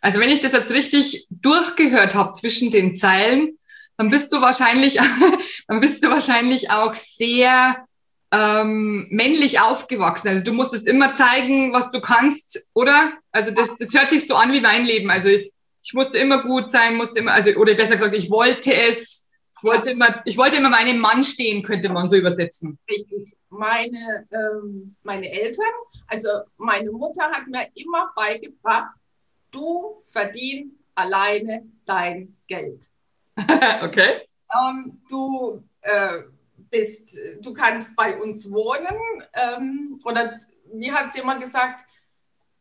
Also 0.00 0.18
wenn 0.18 0.30
ich 0.30 0.40
das 0.40 0.52
jetzt 0.52 0.70
richtig 0.70 1.26
durchgehört 1.30 2.14
habe 2.14 2.32
zwischen 2.32 2.70
den 2.70 2.94
Zeilen, 2.94 3.58
dann 3.98 4.10
bist 4.10 4.32
du 4.32 4.40
wahrscheinlich, 4.40 4.98
dann 5.68 5.80
bist 5.80 6.02
du 6.02 6.10
wahrscheinlich 6.10 6.70
auch 6.70 6.94
sehr 6.94 7.86
ähm, 8.32 9.08
männlich 9.10 9.60
aufgewachsen. 9.60 10.28
Also 10.28 10.42
du 10.42 10.54
musstest 10.54 10.86
immer 10.86 11.12
zeigen, 11.12 11.74
was 11.74 11.90
du 11.90 12.00
kannst, 12.00 12.70
oder? 12.72 13.12
Also 13.30 13.50
das, 13.50 13.76
das 13.76 13.92
hört 13.92 14.08
sich 14.08 14.26
so 14.26 14.36
an 14.36 14.52
wie 14.52 14.62
mein 14.62 14.86
Leben. 14.86 15.10
Also 15.10 15.28
ich 15.28 15.92
musste 15.92 16.16
immer 16.16 16.42
gut 16.42 16.70
sein, 16.70 16.96
musste 16.96 17.18
immer, 17.18 17.32
also, 17.32 17.50
oder 17.52 17.74
besser 17.74 17.96
gesagt, 17.96 18.14
ich 18.14 18.30
wollte 18.30 18.74
es. 18.74 19.28
Ich 19.58 19.70
wollte 19.70 19.90
immer, 19.90 20.22
ich 20.24 20.36
wollte 20.36 20.56
immer 20.56 20.68
meinem 20.68 20.98
Mann 20.98 21.22
stehen, 21.22 21.62
könnte 21.62 21.90
man 21.90 22.08
so 22.08 22.16
übersetzen. 22.16 22.78
Richtig. 22.90 23.34
Meine, 23.58 24.26
ähm, 24.32 24.96
meine 25.02 25.30
Eltern, 25.30 25.72
also 26.06 26.28
meine 26.56 26.90
Mutter 26.90 27.30
hat 27.30 27.46
mir 27.46 27.68
immer 27.74 28.12
beigebracht, 28.14 28.94
du 29.50 30.02
verdienst 30.10 30.80
alleine 30.94 31.64
dein 31.86 32.36
Geld. 32.46 32.90
okay. 33.82 34.22
Ähm, 34.54 35.00
du 35.08 35.62
äh, 35.82 36.22
bist, 36.70 37.16
du 37.40 37.52
kannst 37.52 37.96
bei 37.96 38.20
uns 38.20 38.50
wohnen 38.50 38.98
ähm, 39.34 39.98
oder 40.04 40.38
wie 40.72 40.92
hat 40.92 41.12
sie 41.12 41.20
immer 41.20 41.38
gesagt, 41.38 41.84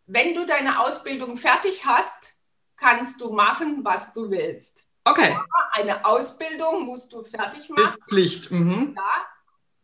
wenn 0.06 0.36
du 0.36 0.46
deine 0.46 0.80
Ausbildung 0.80 1.38
fertig 1.38 1.86
hast, 1.86 2.36
kannst 2.76 3.22
du 3.22 3.32
machen, 3.32 3.84
was 3.84 4.14
du 4.14 4.30
willst. 4.30 4.86
Okay. 5.06 5.32
Aber 5.32 5.74
eine 5.74 6.06
Ausbildung 6.06 6.86
musst 6.86 7.14
du 7.14 7.24
fertig 7.24 7.70
machen. 7.70 7.88
Ist 7.88 8.08
Pflicht. 8.08 8.52
Mhm. 8.52 8.94
Ja, 8.96 9.26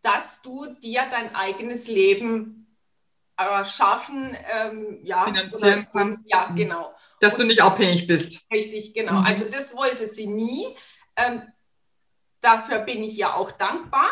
dass 0.02 0.42
du 0.42 0.74
dir 0.76 1.04
dein 1.12 1.36
eigenes 1.36 1.88
Leben 1.88 2.78
erschaffen, 3.38 4.36
ähm, 4.52 5.00
ja, 5.04 5.24
finanzieren 5.26 5.80
oder, 5.82 5.90
kannst. 5.92 6.30
Ja, 6.30 6.52
genau. 6.52 6.94
Dass 7.20 7.34
Und, 7.34 7.42
du 7.42 7.46
nicht 7.46 7.64
abhängig 7.64 8.08
bist. 8.08 8.52
Richtig, 8.52 8.94
genau. 8.94 9.20
Mhm. 9.20 9.26
Also 9.26 9.46
das 9.46 9.76
wollte 9.76 10.08
sie 10.08 10.28
nie. 10.28 10.76
Ähm, 11.16 11.44
dafür 12.42 12.80
bin 12.80 13.04
ich 13.04 13.16
ja 13.16 13.34
auch 13.34 13.52
dankbar. 13.52 14.10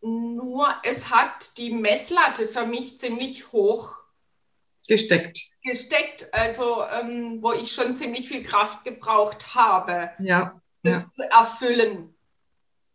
Nur 0.00 0.72
es 0.84 1.10
hat 1.10 1.56
die 1.58 1.72
Messlatte 1.72 2.46
für 2.46 2.66
mich 2.66 2.98
ziemlich 2.98 3.50
hoch 3.52 3.96
gesteckt. 4.86 5.40
Gesteckt, 5.64 6.32
also 6.32 6.84
ähm, 6.84 7.42
wo 7.42 7.52
ich 7.52 7.72
schon 7.72 7.96
ziemlich 7.96 8.28
viel 8.28 8.44
Kraft 8.44 8.84
gebraucht 8.84 9.54
habe, 9.56 10.12
ja, 10.20 10.60
das 10.82 11.04
ja. 11.04 11.10
zu 11.12 11.22
erfüllen. 11.32 12.14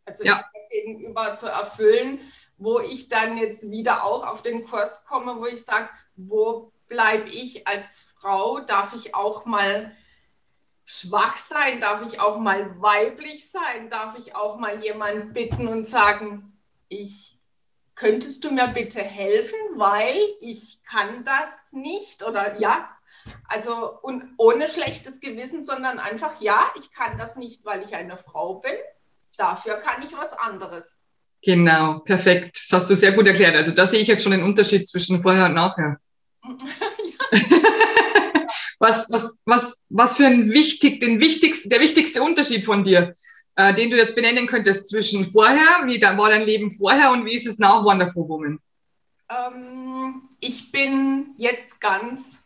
Also 0.05 0.23
ja. 0.23 0.43
Gegenüber 0.71 1.35
zu 1.35 1.47
erfüllen, 1.47 2.19
wo 2.57 2.79
ich 2.79 3.09
dann 3.09 3.37
jetzt 3.37 3.69
wieder 3.71 4.03
auch 4.03 4.25
auf 4.25 4.41
den 4.41 4.63
Kurs 4.63 5.05
komme, 5.05 5.37
wo 5.37 5.45
ich 5.45 5.63
sage, 5.63 5.89
wo 6.15 6.71
bleibe 6.87 7.29
ich 7.29 7.67
als 7.67 8.13
Frau? 8.19 8.59
Darf 8.59 8.93
ich 8.93 9.15
auch 9.15 9.45
mal 9.45 9.95
schwach 10.85 11.37
sein? 11.37 11.81
Darf 11.81 12.05
ich 12.05 12.19
auch 12.19 12.37
mal 12.37 12.81
weiblich 12.81 13.49
sein? 13.49 13.89
Darf 13.89 14.17
ich 14.19 14.35
auch 14.35 14.57
mal 14.59 14.83
jemanden 14.83 15.33
bitten 15.33 15.67
und 15.67 15.87
sagen, 15.87 16.59
ich 16.89 17.39
könntest 17.95 18.43
du 18.43 18.51
mir 18.51 18.67
bitte 18.67 19.01
helfen, 19.01 19.59
weil 19.75 20.17
ich 20.39 20.83
kann 20.83 21.23
das 21.23 21.71
nicht 21.71 22.23
oder 22.23 22.59
ja, 22.59 22.89
also 23.47 23.99
und 24.01 24.33
ohne 24.37 24.67
schlechtes 24.67 25.19
Gewissen, 25.19 25.63
sondern 25.63 25.99
einfach 25.99 26.41
ja, 26.41 26.71
ich 26.79 26.91
kann 26.91 27.17
das 27.17 27.35
nicht, 27.35 27.63
weil 27.65 27.83
ich 27.83 27.95
eine 27.95 28.17
Frau 28.17 28.55
bin. 28.55 28.75
Dafür 29.37 29.75
kann 29.77 30.01
ich 30.03 30.13
was 30.13 30.33
anderes. 30.33 30.97
Genau, 31.43 31.99
perfekt. 31.99 32.55
Das 32.55 32.81
hast 32.81 32.89
du 32.89 32.95
sehr 32.95 33.13
gut 33.13 33.27
erklärt. 33.27 33.55
Also 33.55 33.71
da 33.71 33.87
sehe 33.87 33.99
ich 33.99 34.07
jetzt 34.07 34.23
schon 34.23 34.31
den 34.31 34.43
Unterschied 34.43 34.87
zwischen 34.87 35.21
vorher 35.21 35.45
und 35.45 35.55
nachher. 35.55 35.97
was, 38.79 39.07
was, 39.09 39.37
was, 39.45 39.81
was 39.89 40.17
für 40.17 40.27
ein 40.27 40.51
wichtig, 40.51 40.99
den 40.99 41.19
wichtigsten, 41.19 41.69
der 41.69 41.79
wichtigste 41.79 42.21
Unterschied 42.21 42.65
von 42.65 42.83
dir, 42.83 43.13
äh, 43.55 43.73
den 43.73 43.89
du 43.89 43.97
jetzt 43.97 44.15
benennen 44.15 44.47
könntest 44.47 44.89
zwischen 44.89 45.31
vorher, 45.31 45.85
wie 45.85 45.99
da 45.99 46.17
war 46.17 46.29
dein 46.29 46.45
Leben 46.45 46.71
vorher 46.71 47.11
und 47.11 47.25
wie 47.25 47.33
ist 47.33 47.47
es 47.47 47.57
nach 47.59 47.83
Wonderful 47.83 48.27
Woman? 48.27 48.59
Ähm, 49.29 50.27
ich 50.39 50.71
bin 50.71 51.33
jetzt 51.37 51.79
ganz, 51.79 52.37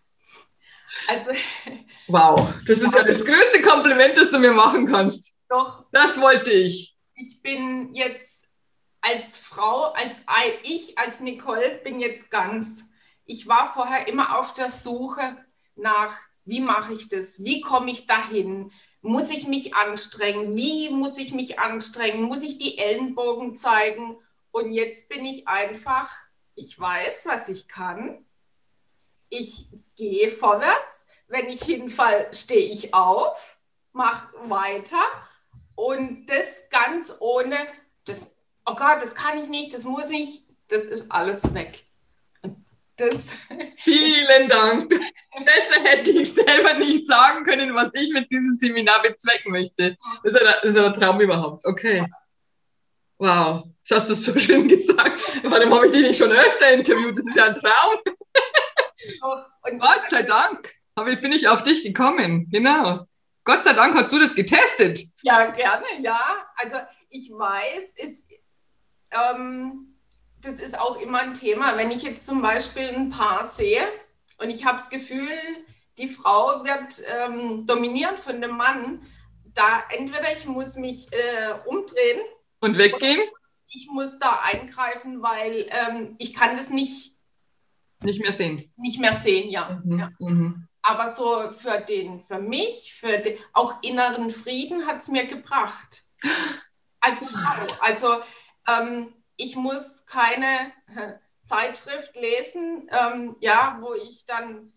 also. 1.07 1.31
Wow, 2.07 2.53
das 2.65 2.79
ist 2.79 2.93
ja 2.93 3.03
das 3.03 3.25
größte 3.25 3.61
Kompliment, 3.61 4.17
das 4.17 4.31
du 4.31 4.39
mir 4.39 4.51
machen 4.51 4.85
kannst. 4.85 5.34
Doch. 5.49 5.85
Das 5.91 6.19
wollte 6.19 6.51
ich. 6.51 6.97
Ich 7.15 7.41
bin 7.41 7.93
jetzt 7.93 8.47
als 9.01 9.37
Frau, 9.37 9.91
als 9.93 10.23
ich, 10.63 10.97
als 10.97 11.19
Nicole, 11.19 11.79
bin 11.83 11.99
jetzt 11.99 12.31
ganz. 12.31 12.85
Ich 13.25 13.47
war 13.47 13.71
vorher 13.73 14.07
immer 14.07 14.39
auf 14.39 14.53
der 14.53 14.69
Suche 14.69 15.37
nach, 15.75 16.17
wie 16.43 16.59
mache 16.59 16.93
ich 16.93 17.09
das? 17.09 17.43
Wie 17.43 17.61
komme 17.61 17.91
ich 17.91 18.07
dahin? 18.07 18.71
Muss 19.01 19.29
ich 19.29 19.47
mich 19.47 19.75
anstrengen? 19.75 20.55
Wie 20.55 20.89
muss 20.89 21.17
ich 21.17 21.33
mich 21.33 21.59
anstrengen? 21.59 22.23
Muss 22.23 22.43
ich 22.43 22.57
die 22.57 22.77
Ellenbogen 22.77 23.55
zeigen? 23.55 24.17
Und 24.51 24.71
jetzt 24.71 25.09
bin 25.09 25.25
ich 25.25 25.47
einfach, 25.47 26.11
ich 26.55 26.79
weiß, 26.79 27.25
was 27.27 27.49
ich 27.49 27.67
kann. 27.67 28.25
Ich 29.29 29.67
gehe 29.95 30.31
vorwärts. 30.31 31.05
Wenn 31.27 31.49
ich 31.49 31.61
hinfall, 31.61 32.33
stehe 32.33 32.71
ich 32.71 32.93
auf, 32.93 33.59
mache 33.91 34.27
weiter. 34.49 35.03
Und 35.75 36.27
das 36.27 36.63
ganz 36.69 37.15
ohne, 37.19 37.57
das, 38.05 38.31
oh 38.65 38.75
Gott, 38.75 39.01
das 39.01 39.13
kann 39.13 39.37
ich 39.37 39.47
nicht, 39.49 39.73
das 39.73 39.83
muss 39.83 40.09
ich, 40.09 40.45
das 40.67 40.83
ist 40.83 41.11
alles 41.11 41.53
weg. 41.53 41.85
Das 42.97 43.35
Vielen 43.77 44.47
Dank. 44.47 44.89
Besser 44.89 45.83
hätte 45.83 46.11
ich 46.11 46.33
selber 46.33 46.75
nicht 46.75 47.07
sagen 47.07 47.43
können, 47.43 47.75
was 47.75 47.89
ich 47.93 48.11
mit 48.13 48.31
diesem 48.31 48.53
Seminar 48.53 49.01
bezwecken 49.01 49.51
möchte. 49.51 49.97
Das 50.23 50.33
ist 50.33 50.41
ein, 50.41 50.53
das 50.63 50.73
ist 50.73 50.77
ein 50.77 50.93
Traum 50.93 51.19
überhaupt. 51.19 51.65
Okay. 51.65 52.05
Wow, 53.17 53.65
das 53.87 53.99
hast 53.99 54.09
du 54.09 54.13
so 54.13 54.39
schön 54.39 54.67
gesagt. 54.67 55.21
Warum 55.43 55.73
habe 55.73 55.87
ich 55.87 55.91
dich 55.91 56.01
nicht 56.03 56.17
schon 56.17 56.31
öfter 56.31 56.71
interviewt? 56.71 57.17
Das 57.17 57.25
ist 57.25 57.35
ja 57.35 57.45
ein 57.45 57.55
Traum. 57.55 57.99
Und 59.63 59.79
Gott 59.79 60.09
sei 60.09 60.23
Dank 60.23 60.73
bin 61.21 61.31
ich 61.31 61.47
auf 61.47 61.63
dich 61.63 61.83
gekommen. 61.83 62.49
Genau. 62.49 63.07
Gott 63.45 63.63
sei 63.63 63.73
Dank 63.73 63.95
hast 63.95 64.11
du 64.11 64.19
das 64.19 64.35
getestet. 64.35 64.99
Ja, 65.21 65.45
gerne, 65.51 65.85
ja. 66.01 66.19
Also 66.57 66.77
ich 67.09 67.31
weiß, 67.31 67.93
es, 67.97 68.25
ähm, 69.11 69.95
das 70.41 70.59
ist 70.59 70.77
auch 70.77 70.99
immer 70.99 71.19
ein 71.19 71.35
Thema. 71.35 71.77
Wenn 71.77 71.91
ich 71.91 72.03
jetzt 72.03 72.25
zum 72.25 72.41
Beispiel 72.41 72.89
ein 72.89 73.09
Paar 73.09 73.45
sehe 73.45 73.83
und 74.39 74.49
ich 74.49 74.65
habe 74.65 74.77
das 74.77 74.89
Gefühl, 74.89 75.37
die 75.99 76.09
Frau 76.09 76.63
wird 76.65 77.03
ähm, 77.07 77.65
dominiert 77.67 78.19
von 78.19 78.41
dem 78.41 78.57
Mann, 78.57 79.01
da 79.53 79.83
entweder 79.89 80.33
ich 80.33 80.45
muss 80.45 80.75
mich 80.75 81.07
äh, 81.13 81.53
umdrehen 81.65 82.21
und 82.59 82.77
weggehen. 82.77 83.21
Ich 83.21 83.29
muss, 83.29 83.63
ich 83.67 83.87
muss, 83.91 84.19
da 84.19 84.39
eingreifen, 84.43 85.21
weil 85.21 85.67
ähm, 85.69 86.15
ich 86.17 86.33
kann 86.33 86.57
das 86.57 86.69
nicht 86.69 87.15
nicht 88.01 88.21
mehr 88.21 88.33
sehen. 88.33 88.71
Nicht 88.75 88.99
mehr 88.99 89.13
sehen, 89.13 89.49
ja. 89.49 89.81
Mhm, 89.83 89.99
ja. 89.99 90.11
Mhm. 90.19 90.67
Aber 90.87 91.07
so 91.07 91.49
für 91.49 91.81
den, 91.81 92.21
für 92.21 92.37
mich, 92.37 92.93
für 92.93 93.17
den, 93.17 93.39
auch 93.53 93.81
inneren 93.81 94.29
Frieden 94.29 94.85
hat 94.85 94.97
es 94.97 95.07
mir 95.07 95.25
gebracht. 95.25 96.05
Als 96.99 97.31
Frau. 97.31 97.65
Also 97.81 98.17
ähm, 98.67 99.11
ich 99.35 99.55
muss 99.55 100.05
keine 100.05 100.71
äh, 100.95 101.13
Zeitschrift 101.41 102.15
lesen, 102.15 102.87
ähm, 102.91 103.35
ja, 103.39 103.79
wo 103.81 103.95
ich 103.95 104.27
dann 104.27 104.73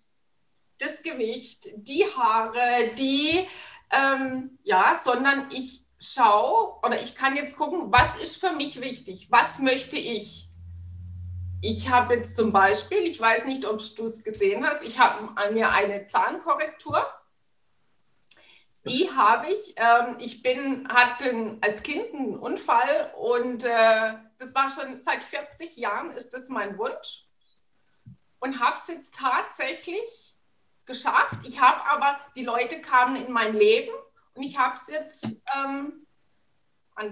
das 0.78 1.02
Gewicht, 1.02 1.68
die 1.76 2.04
Haare, 2.04 2.94
die, 2.96 3.46
ähm, 3.90 4.58
ja, 4.62 4.94
sondern 4.94 5.50
ich 5.50 5.84
schaue 6.00 6.78
oder 6.82 7.02
ich 7.02 7.14
kann 7.14 7.36
jetzt 7.36 7.56
gucken, 7.56 7.92
was 7.92 8.16
ist 8.18 8.36
für 8.36 8.52
mich 8.52 8.80
wichtig, 8.80 9.26
was 9.30 9.58
möchte 9.58 9.98
ich. 9.98 10.47
Ich 11.60 11.88
habe 11.88 12.14
jetzt 12.14 12.36
zum 12.36 12.52
Beispiel, 12.52 12.98
ich 12.98 13.20
weiß 13.20 13.44
nicht, 13.44 13.64
ob 13.64 13.80
du 13.96 14.04
es 14.04 14.22
gesehen 14.22 14.64
hast, 14.66 14.82
ich 14.84 14.98
habe 14.98 15.52
mir 15.52 15.70
eine 15.70 16.06
Zahnkorrektur. 16.06 17.04
Die 18.86 19.10
habe 19.14 19.52
ich. 19.52 19.74
Ähm, 19.76 20.16
ich 20.20 20.42
bin, 20.42 20.88
hatte 20.88 21.58
als 21.60 21.82
Kind 21.82 22.14
einen 22.14 22.38
Unfall 22.38 23.12
und 23.16 23.64
äh, 23.64 24.14
das 24.38 24.54
war 24.54 24.70
schon 24.70 25.00
seit 25.00 25.24
40 25.24 25.76
Jahren, 25.76 26.10
ist 26.12 26.30
das 26.30 26.48
mein 26.48 26.78
Wunsch. 26.78 27.24
Und 28.38 28.60
habe 28.60 28.76
es 28.76 28.86
jetzt 28.86 29.16
tatsächlich 29.16 30.36
geschafft. 30.86 31.38
Ich 31.44 31.60
habe 31.60 31.84
aber, 31.84 32.18
die 32.36 32.44
Leute 32.44 32.80
kamen 32.80 33.16
in 33.16 33.32
mein 33.32 33.54
Leben 33.54 33.92
und 34.34 34.44
ich 34.44 34.56
habe 34.58 34.76
es 34.76 34.86
jetzt 34.88 35.42
ähm, 35.56 36.06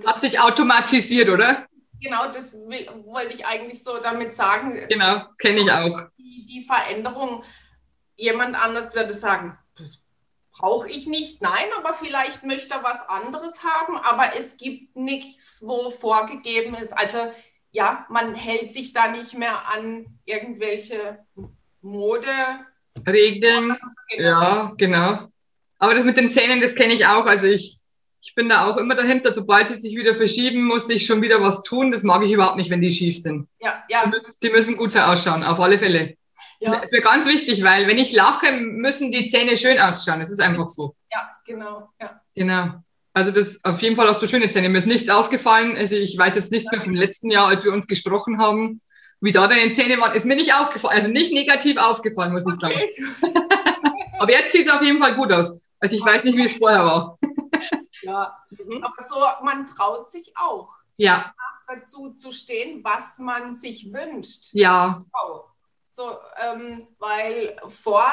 Hat 0.07 0.21
sich 0.21 0.41
automatisiert, 0.41 1.29
oder? 1.29 1.66
Genau, 2.01 2.33
das 2.33 2.53
will, 2.53 2.89
wollte 3.05 3.35
ich 3.35 3.47
eigentlich 3.47 3.83
so 3.83 3.99
damit 3.99 4.35
sagen. 4.35 4.79
Genau, 4.89 5.23
kenne 5.39 5.61
ich 5.61 5.73
auch. 5.73 6.09
Die, 6.19 6.47
die 6.47 6.63
Veränderung, 6.63 7.43
jemand 8.17 8.55
anders 8.55 8.95
würde 8.95 9.15
sagen, 9.15 9.59
das 9.77 10.03
brauche 10.53 10.89
ich 10.89 11.07
nicht. 11.07 11.43
Nein, 11.43 11.67
aber 11.79 11.95
vielleicht 11.95 12.45
möchte 12.45 12.75
er 12.75 12.83
was 12.83 13.09
anderes 13.09 13.63
haben, 13.65 13.97
aber 13.99 14.37
es 14.37 14.57
gibt 14.57 14.97
nichts, 14.97 15.63
wo 15.65 15.91
vorgegeben 15.91 16.75
ist. 16.75 16.97
Also 16.97 17.19
ja, 17.71 18.07
man 18.09 18.35
hält 18.35 18.73
sich 18.73 18.93
da 18.93 19.09
nicht 19.09 19.35
mehr 19.35 19.69
an 19.69 20.07
irgendwelche 20.25 21.19
Mode. 21.83 22.27
Regeln. 23.07 23.77
Genau. 24.09 24.43
Ja, 24.43 24.73
genau. 24.77 25.29
Aber 25.79 25.95
das 25.95 26.05
mit 26.05 26.17
den 26.17 26.31
Zähnen, 26.31 26.61
das 26.61 26.75
kenne 26.75 26.95
ich 26.95 27.07
auch. 27.07 27.27
Also 27.27 27.47
ich, 27.47 27.79
Ich 28.27 28.35
bin 28.35 28.49
da 28.49 28.67
auch 28.67 28.77
immer 28.77 28.97
dahinter, 28.97 29.33
sobald 29.33 29.69
sie 29.69 29.77
sich 29.77 29.95
wieder 29.95 30.13
verschieben, 30.13 30.65
musste 30.65 30.93
ich 30.93 31.07
schon 31.07 31.23
wieder 31.23 31.41
was 31.41 31.63
tun. 31.63 31.93
Das 31.93 32.03
mag 32.03 32.25
ich 32.25 32.33
überhaupt 32.33 32.57
nicht, 32.57 32.71
wenn 32.71 32.81
die 32.81 32.91
schief 32.91 33.23
sind. 33.23 33.47
Ja, 33.61 33.85
ja. 33.89 34.05
Die 34.05 34.11
müssen, 34.11 34.35
die 34.43 34.51
müssen 34.51 34.77
gut 34.77 34.97
ausschauen, 34.97 35.45
auf 35.45 35.61
alle 35.61 35.79
Fälle. 35.79 36.17
Ja. 36.59 36.73
Das 36.73 36.87
ist 36.87 36.93
mir 36.93 37.03
ganz 37.03 37.29
wichtig, 37.29 37.63
weil 37.63 37.87
wenn 37.87 37.99
ich 37.99 38.13
lache, 38.13 38.51
müssen 38.51 39.13
die 39.13 39.29
Zähne 39.29 39.57
schön 39.57 39.79
ausschauen. 39.79 40.19
Das 40.19 40.33
ist 40.33 40.41
einfach 40.41 40.67
so. 40.67 40.97
Ja, 41.13 41.31
genau. 41.45 41.89
Ja. 42.01 42.21
Genau. 42.35 42.83
Also 43.13 43.31
das 43.31 43.65
auf 43.65 43.81
jeden 43.81 43.95
Fall 43.95 44.09
hast 44.09 44.21
du 44.21 44.27
schöne 44.27 44.49
Zähne. 44.49 44.71
Mir 44.71 44.79
ist 44.79 44.87
nichts 44.87 45.09
aufgefallen. 45.09 45.77
Also 45.77 45.95
ich 45.95 46.19
weiß 46.19 46.35
jetzt 46.35 46.51
nichts 46.51 46.73
mehr 46.73 46.81
vom 46.81 46.95
letzten 46.95 47.31
Jahr, 47.31 47.47
als 47.47 47.65
wir 47.65 47.73
uns 47.73 47.87
gesprochen 47.87 48.41
haben, 48.41 48.81
wie 49.21 49.31
da 49.31 49.47
deine 49.47 49.73
Zähne 49.73 50.01
waren. 50.01 50.17
Ist 50.17 50.27
mir 50.27 50.35
nicht 50.35 50.53
aufgefallen, 50.53 50.97
also 50.97 51.09
nicht 51.09 51.33
negativ 51.33 51.77
aufgefallen, 51.77 52.33
muss 52.33 52.45
ich 52.53 52.59
sagen. 52.59 52.81
Aber 54.19 54.33
jetzt 54.33 54.51
sieht 54.51 54.67
es 54.67 54.73
auf 54.73 54.83
jeden 54.83 54.99
Fall 54.99 55.15
gut 55.15 55.31
aus. 55.31 55.61
Also 55.81 55.97
ich 55.97 56.05
weiß 56.05 56.25
nicht, 56.25 56.37
wie 56.37 56.47
es 56.47 56.57
vorher 56.57 56.85
war. 56.85 57.19
ja, 58.03 58.37
mhm. 58.51 58.83
aber 58.83 59.03
so, 59.03 59.17
man 59.43 59.67
traut 59.67 60.11
sich 60.11 60.33
auch. 60.37 60.71
Ja. 60.97 61.35
Dazu 61.67 62.15
zu 62.15 62.33
stehen, 62.33 62.83
was 62.85 63.19
man 63.19 63.55
sich 63.55 63.93
wünscht. 63.93 64.51
Ja. 64.53 65.01
So, 65.93 66.19
ähm, 66.39 66.87
weil 66.99 67.57
vor 67.69 68.13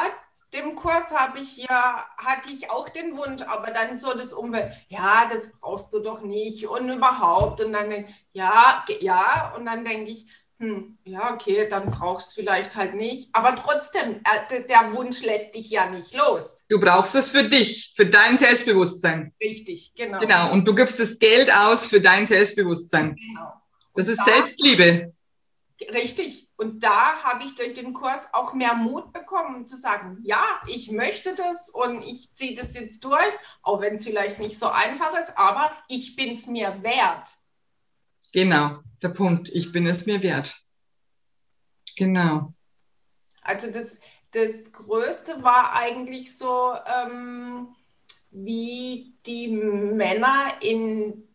dem 0.54 0.76
Kurs 0.76 1.12
habe 1.12 1.40
ich 1.40 1.58
ja, 1.58 2.06
hatte 2.18 2.50
ich 2.52 2.70
auch 2.70 2.90
den 2.90 3.18
Wunsch, 3.18 3.42
aber 3.44 3.72
dann 3.72 3.98
so 3.98 4.14
das 4.14 4.34
Umwelt, 4.34 4.72
ja, 4.88 5.30
das 5.32 5.52
brauchst 5.60 5.92
du 5.94 6.00
doch 6.00 6.22
nicht 6.22 6.68
und 6.68 6.90
überhaupt. 6.90 7.64
Und 7.64 7.74
dann 7.74 7.90
denke 7.90 8.10
ich, 8.10 8.26
ja, 8.34 8.86
ja, 9.00 9.54
und 9.58 9.66
dann 9.66 9.84
denke 9.84 10.12
ich, 10.12 10.28
hm, 10.64 10.98
ja, 11.04 11.34
okay, 11.34 11.68
dann 11.70 11.92
brauchst 11.92 12.32
du 12.32 12.42
vielleicht 12.42 12.78
halt 12.78 12.96
nicht. 12.96 13.30
Aber 13.34 13.54
trotzdem, 13.56 14.22
äh, 14.24 14.64
der 14.64 14.94
Wunsch 14.94 15.22
lässt 15.22 15.56
dich 15.56 15.70
ja 15.70 15.90
nicht 15.90 16.14
los. 16.14 16.64
Du 16.70 16.80
brauchst 16.80 17.16
es 17.16 17.30
für 17.30 17.44
dich, 17.44 17.92
für 17.96 18.06
dein 18.06 18.38
Selbstbewusstsein. 18.38 19.34
Richtig, 19.42 19.92
genau. 19.94 20.20
Genau, 20.20 20.54
und 20.54 20.66
du 20.66 20.74
gibst 20.74 21.02
das 21.02 21.20
Geld 21.20 21.54
aus 21.54 21.88
für 21.88 22.00
dein 22.00 22.26
Selbstbewusstsein. 22.26 23.16
Genau. 23.16 23.54
das 23.94 24.08
ist 24.08 24.20
da, 24.20 24.24
Selbstliebe. 24.24 25.14
Richtig. 25.92 26.48
Und 26.56 26.82
da 26.82 27.22
habe 27.24 27.44
ich 27.44 27.56
durch 27.56 27.74
den 27.74 27.92
Kurs 27.92 28.30
auch 28.32 28.54
mehr 28.54 28.76
Mut 28.76 29.12
bekommen, 29.12 29.68
zu 29.68 29.76
sagen, 29.76 30.20
ja, 30.24 30.62
ich 30.68 30.92
möchte 30.92 31.36
das 31.36 31.68
und 31.68 32.04
ich 32.04 32.34
ziehe 32.34 32.56
das 32.56 32.74
jetzt 32.74 33.04
durch, 33.04 33.34
auch 33.64 33.82
wenn 33.82 33.96
es 33.96 34.06
vielleicht 34.06 34.40
nicht 34.40 34.58
so 34.58 34.70
einfach 34.70 35.20
ist, 35.20 35.38
aber 35.38 35.74
ich 35.90 36.16
bin 36.16 36.34
es 36.34 36.48
mir 36.48 36.82
wert. 36.84 37.28
Genau, 38.32 38.80
der 39.04 39.10
Punkt. 39.10 39.50
Ich 39.54 39.72
bin 39.72 39.86
es 39.88 40.06
mir 40.06 40.22
wert. 40.24 40.56
Genau. 41.96 42.54
Also 43.42 43.72
das, 43.72 44.00
das 44.32 44.72
Größte 44.72 45.44
war 45.44 45.74
eigentlich 45.74 46.38
so, 46.38 46.74
ähm, 46.86 47.76
wie 48.32 49.16
die 49.26 49.50
Männer 49.50 50.54
in, 50.62 51.28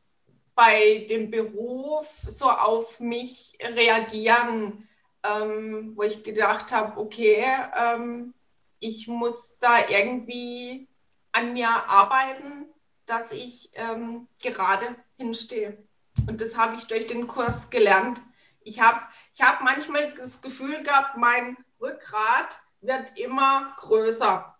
bei 0.54 1.06
dem 1.08 1.30
Beruf 1.30 2.08
so 2.28 2.50
auf 2.50 2.98
mich 2.98 3.56
reagieren 3.60 4.88
ähm, 5.22 5.92
wo 5.96 6.02
ich 6.02 6.22
gedacht 6.22 6.72
habe, 6.72 6.98
okay, 7.00 7.44
ähm, 7.76 8.34
ich 8.78 9.08
muss 9.08 9.58
da 9.58 9.88
irgendwie 9.88 10.88
an 11.32 11.52
mir 11.52 11.68
arbeiten, 11.68 12.66
dass 13.06 13.32
ich 13.32 13.70
ähm, 13.74 14.28
gerade 14.40 14.96
hinstehe. 15.16 15.87
Und 16.28 16.40
das 16.40 16.56
habe 16.56 16.76
ich 16.76 16.86
durch 16.86 17.06
den 17.06 17.26
Kurs 17.26 17.70
gelernt. 17.70 18.20
Ich 18.60 18.80
habe 18.80 19.00
ich 19.34 19.40
hab 19.40 19.62
manchmal 19.62 20.12
das 20.12 20.42
Gefühl 20.42 20.82
gehabt, 20.82 21.16
mein 21.16 21.56
Rückgrat 21.80 22.58
wird 22.82 23.18
immer 23.18 23.74
größer. 23.78 24.54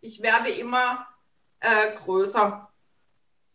Ich 0.00 0.20
werde 0.20 0.50
immer 0.50 1.08
äh, 1.60 1.94
größer 1.94 2.70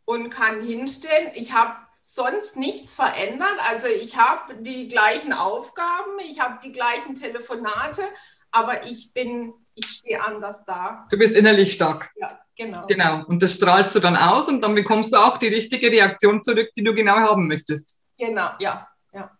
und 0.06 0.32
kann 0.32 0.64
hinstehen. 0.64 1.32
Ich 1.36 1.54
habe 1.54 1.76
sonst 2.02 2.58
nichts 2.58 2.96
verändert. 2.96 3.60
Also 3.62 3.88
ich 3.88 4.18
habe 4.18 4.56
die 4.56 4.88
gleichen 4.88 5.32
Aufgaben, 5.32 6.18
ich 6.20 6.40
habe 6.40 6.60
die 6.64 6.72
gleichen 6.72 7.14
Telefonate, 7.14 8.04
aber 8.50 8.86
ich 8.88 9.14
bin, 9.14 9.54
ich 9.76 9.86
stehe 9.86 10.24
anders 10.24 10.64
da. 10.66 11.08
Du 11.10 11.18
bist 11.18 11.36
innerlich 11.36 11.74
stark. 11.74 12.12
Ja, 12.16 12.40
genau. 12.56 12.82
Genau. 12.88 13.26
Und 13.26 13.42
das 13.42 13.56
strahlst 13.56 13.96
du 13.96 14.00
dann 14.00 14.16
aus 14.16 14.48
und 14.48 14.62
dann 14.62 14.76
bekommst 14.76 15.14
du 15.14 15.18
auch 15.18 15.38
die 15.38 15.48
richtige 15.48 15.92
Reaktion 15.92 16.44
zurück, 16.44 16.70
die 16.76 16.84
du 16.84 16.94
genau 16.94 17.16
haben 17.16 17.48
möchtest. 17.48 18.00
Genau, 18.18 18.52
ja. 18.60 18.88
ja. 19.14 19.32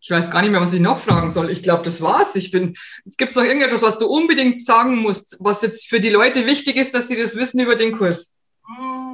Ich 0.00 0.10
weiß 0.10 0.30
gar 0.30 0.42
nicht 0.42 0.50
mehr, 0.50 0.60
was 0.60 0.74
ich 0.74 0.80
noch 0.80 0.98
fragen 0.98 1.30
soll. 1.30 1.50
Ich 1.50 1.62
glaube, 1.62 1.82
das 1.82 2.02
war's. 2.02 2.34
Ich 2.36 2.50
bin. 2.50 2.74
Gibt 3.16 3.30
es 3.30 3.36
noch 3.36 3.44
irgendetwas, 3.44 3.82
was 3.82 3.98
du 3.98 4.06
unbedingt 4.06 4.64
sagen 4.64 4.96
musst, 4.96 5.36
was 5.40 5.62
jetzt 5.62 5.88
für 5.88 6.00
die 6.00 6.10
Leute 6.10 6.46
wichtig 6.46 6.76
ist, 6.76 6.94
dass 6.94 7.08
sie 7.08 7.16
das 7.16 7.36
wissen 7.36 7.60
über 7.60 7.76
den 7.76 7.92
Kurs? 7.92 8.34
Hm 8.66 9.04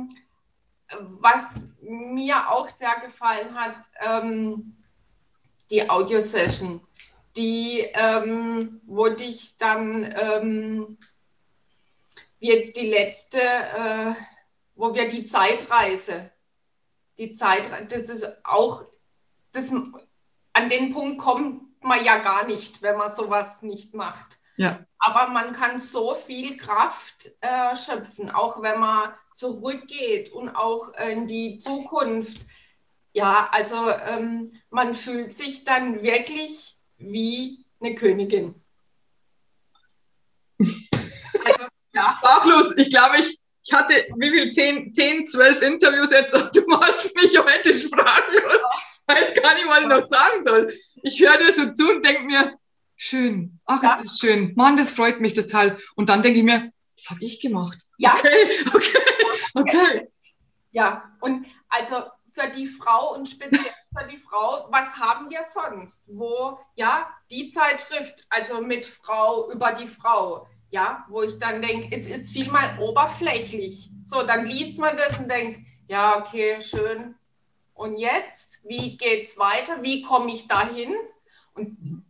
was 0.99 1.69
mir 1.83 2.51
auch 2.51 2.69
sehr 2.69 2.97
gefallen 3.05 3.55
hat, 3.55 3.77
ähm, 4.01 4.77
die 5.71 5.89
Audio-Session, 5.89 6.81
die, 7.41 7.89
ähm, 7.95 8.83
wo 8.85 9.09
dich 9.09 9.57
dann, 9.57 10.15
ähm, 10.19 10.99
wie 12.39 12.49
jetzt 12.49 12.77
die 12.77 12.89
letzte, 12.89 13.41
äh, 13.41 14.15
wo 14.75 14.95
wir 14.95 15.09
die 15.09 15.25
Zeitreise, 15.25 16.31
die 17.17 17.33
Zeitreise, 17.33 17.87
das 17.87 18.09
ist 18.11 18.45
auch, 18.45 18.85
das, 19.53 19.73
an 20.53 20.69
den 20.69 20.93
Punkt 20.93 21.19
kommt 21.19 21.83
man 21.83 22.05
ja 22.05 22.19
gar 22.19 22.47
nicht, 22.47 22.83
wenn 22.83 22.99
man 22.99 23.11
sowas 23.11 23.63
nicht 23.63 23.95
macht. 23.95 24.39
Ja. 24.57 24.85
Aber 24.99 25.33
man 25.33 25.53
kann 25.53 25.79
so 25.79 26.15
viel 26.15 26.59
Kraft 26.59 27.31
äh, 27.41 27.75
schöpfen, 27.75 28.31
auch 28.31 28.61
wenn 28.61 28.79
man 28.79 29.15
zurückgeht 29.35 30.31
und 30.31 30.51
auch 30.51 30.93
in 30.99 31.27
die 31.27 31.59
Zukunft. 31.59 32.43
Ja, 33.15 33.49
also 33.51 33.89
ähm, 33.89 34.53
man 34.69 34.95
fühlt 34.95 35.35
sich 35.35 35.65
dann 35.65 36.03
wirklich 36.03 36.80
wie 37.01 37.65
eine 37.81 37.95
Königin. 37.95 38.55
Also, 40.59 41.65
ja. 41.95 42.19
Sprachlos. 42.19 42.75
Ich 42.77 42.91
glaube, 42.91 43.17
ich, 43.19 43.39
ich 43.65 43.73
hatte 43.73 44.07
wie 44.17 44.31
viel? 44.31 44.53
10, 44.53 44.93
10, 44.93 45.27
12 45.27 45.63
Interviews 45.63 46.11
jetzt 46.11 46.35
und 46.35 46.55
du 46.55 46.67
machst 46.67 47.15
mich 47.17 47.39
heute 47.39 47.79
sprachlos. 47.79 48.61
Ich 49.09 49.17
weiß 49.17 49.35
gar 49.43 49.55
nicht, 49.55 49.67
was 49.67 49.81
ich 49.81 49.87
noch 49.87 50.07
sagen 50.07 50.45
soll. 50.45 50.73
Ich 51.03 51.21
höre 51.21 51.39
dir 51.39 51.53
so 51.53 51.73
zu 51.73 51.91
und 51.91 52.05
denke 52.05 52.23
mir, 52.23 52.59
schön, 52.97 53.59
ach, 53.65 53.83
ja. 53.83 53.95
ist 53.95 54.05
das 54.05 54.19
schön. 54.19 54.53
Mann, 54.57 54.77
das 54.77 54.95
freut 54.95 55.21
mich 55.21 55.33
total. 55.33 55.79
Und 55.97 56.11
dann 56.11 56.23
denke 56.23 56.39
ich 56.39 56.45
mir, 56.45 56.71
das 56.95 57.11
habe 57.11 57.25
ich 57.25 57.41
gemacht. 57.41 57.79
Ja. 57.99 58.15
Okay, 58.15 58.51
okay. 58.75 58.99
Okay. 59.55 60.09
Ja, 60.71 61.11
und 61.21 61.47
also 61.69 62.05
für 62.31 62.49
die 62.51 62.67
Frau 62.67 63.15
und 63.15 63.27
speziell 63.27 63.73
für 63.97 64.07
die 64.07 64.19
Frau, 64.19 64.69
was 64.71 64.97
haben 64.99 65.31
wir 65.31 65.43
sonst? 65.45 66.05
Wo, 66.09 66.59
ja, 66.75 67.11
die 67.31 67.49
Zeitschrift, 67.49 68.27
also 68.29 68.61
mit 68.61 68.87
Frau 68.87 69.51
über 69.51 69.73
die 69.73 69.89
Frau, 69.89 70.47
ja, 70.71 71.05
wo 71.09 71.23
ich 71.23 71.39
dann 71.39 71.61
denke, 71.63 71.95
es 71.95 72.07
ist 72.09 72.33
vielmal 72.33 72.79
oberflächlich. 72.79 73.91
So, 74.05 74.23
dann 74.23 74.47
liest 74.47 74.79
man 74.79 74.97
das 74.97 75.19
und 75.19 75.31
denkt, 75.31 75.61
ja, 75.89 76.19
okay, 76.19 76.63
schön. 76.63 77.17
Und 77.75 77.97
jetzt, 77.97 78.63
wie 78.65 78.97
geht's 78.97 79.39
weiter? 79.39 79.83
Wie 79.83 80.03
komme 80.03 80.33
ich 80.33 80.47
dahin? 80.47 80.95
Und 81.55 82.05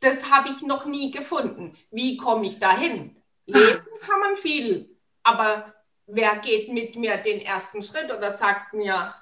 das 0.00 0.30
habe 0.30 0.48
ich 0.48 0.62
noch 0.62 0.86
nie 0.86 1.10
gefunden. 1.10 1.76
Wie 1.90 2.16
komme 2.16 2.46
ich 2.46 2.58
dahin? 2.58 3.22
Lesen 3.44 3.86
kann 4.00 4.20
man 4.20 4.36
viel, 4.36 4.96
aber 5.22 5.74
wer 6.06 6.36
geht 6.38 6.72
mit 6.72 6.96
mir 6.96 7.18
den 7.18 7.40
ersten 7.40 7.82
Schritt 7.82 8.10
oder 8.12 8.30
sagt 8.30 8.72
mir, 8.72 9.14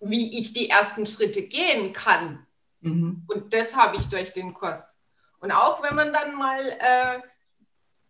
wie 0.00 0.38
ich 0.38 0.52
die 0.52 0.68
ersten 0.70 1.06
Schritte 1.06 1.42
gehen 1.42 1.92
kann. 1.92 2.46
Mhm. 2.80 3.24
Und 3.28 3.52
das 3.52 3.76
habe 3.76 3.96
ich 3.96 4.08
durch 4.08 4.32
den 4.32 4.54
Kurs. 4.54 4.96
Und 5.38 5.52
auch 5.52 5.82
wenn 5.82 5.94
man 5.94 6.12
dann 6.12 6.34
mal 6.34 6.60
äh, 6.78 7.20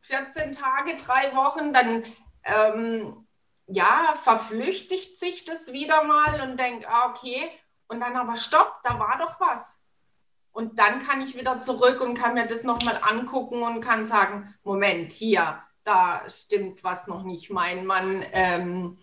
14 0.00 0.52
Tage, 0.52 0.96
drei 0.96 1.34
Wochen, 1.34 1.72
dann 1.72 2.04
ähm, 2.44 3.26
ja, 3.66 4.14
verflüchtigt 4.22 5.18
sich 5.18 5.44
das 5.44 5.72
wieder 5.72 6.04
mal 6.04 6.40
und 6.40 6.58
denkt, 6.58 6.86
ah, 6.88 7.10
okay, 7.10 7.50
und 7.88 8.00
dann 8.00 8.16
aber 8.16 8.36
stopp, 8.36 8.80
da 8.84 8.98
war 8.98 9.18
doch 9.18 9.40
was. 9.40 9.78
Und 10.52 10.78
dann 10.78 11.00
kann 11.00 11.20
ich 11.20 11.36
wieder 11.36 11.60
zurück 11.60 12.00
und 12.00 12.14
kann 12.14 12.34
mir 12.34 12.46
das 12.46 12.62
nochmal 12.62 13.00
angucken 13.02 13.62
und 13.62 13.80
kann 13.80 14.06
sagen, 14.06 14.54
Moment, 14.62 15.12
hier, 15.12 15.62
da 15.84 16.28
stimmt 16.30 16.82
was 16.82 17.06
noch 17.06 17.24
nicht. 17.24 17.50
Mein 17.50 17.84
Mann, 17.84 18.24
ähm, 18.32 18.98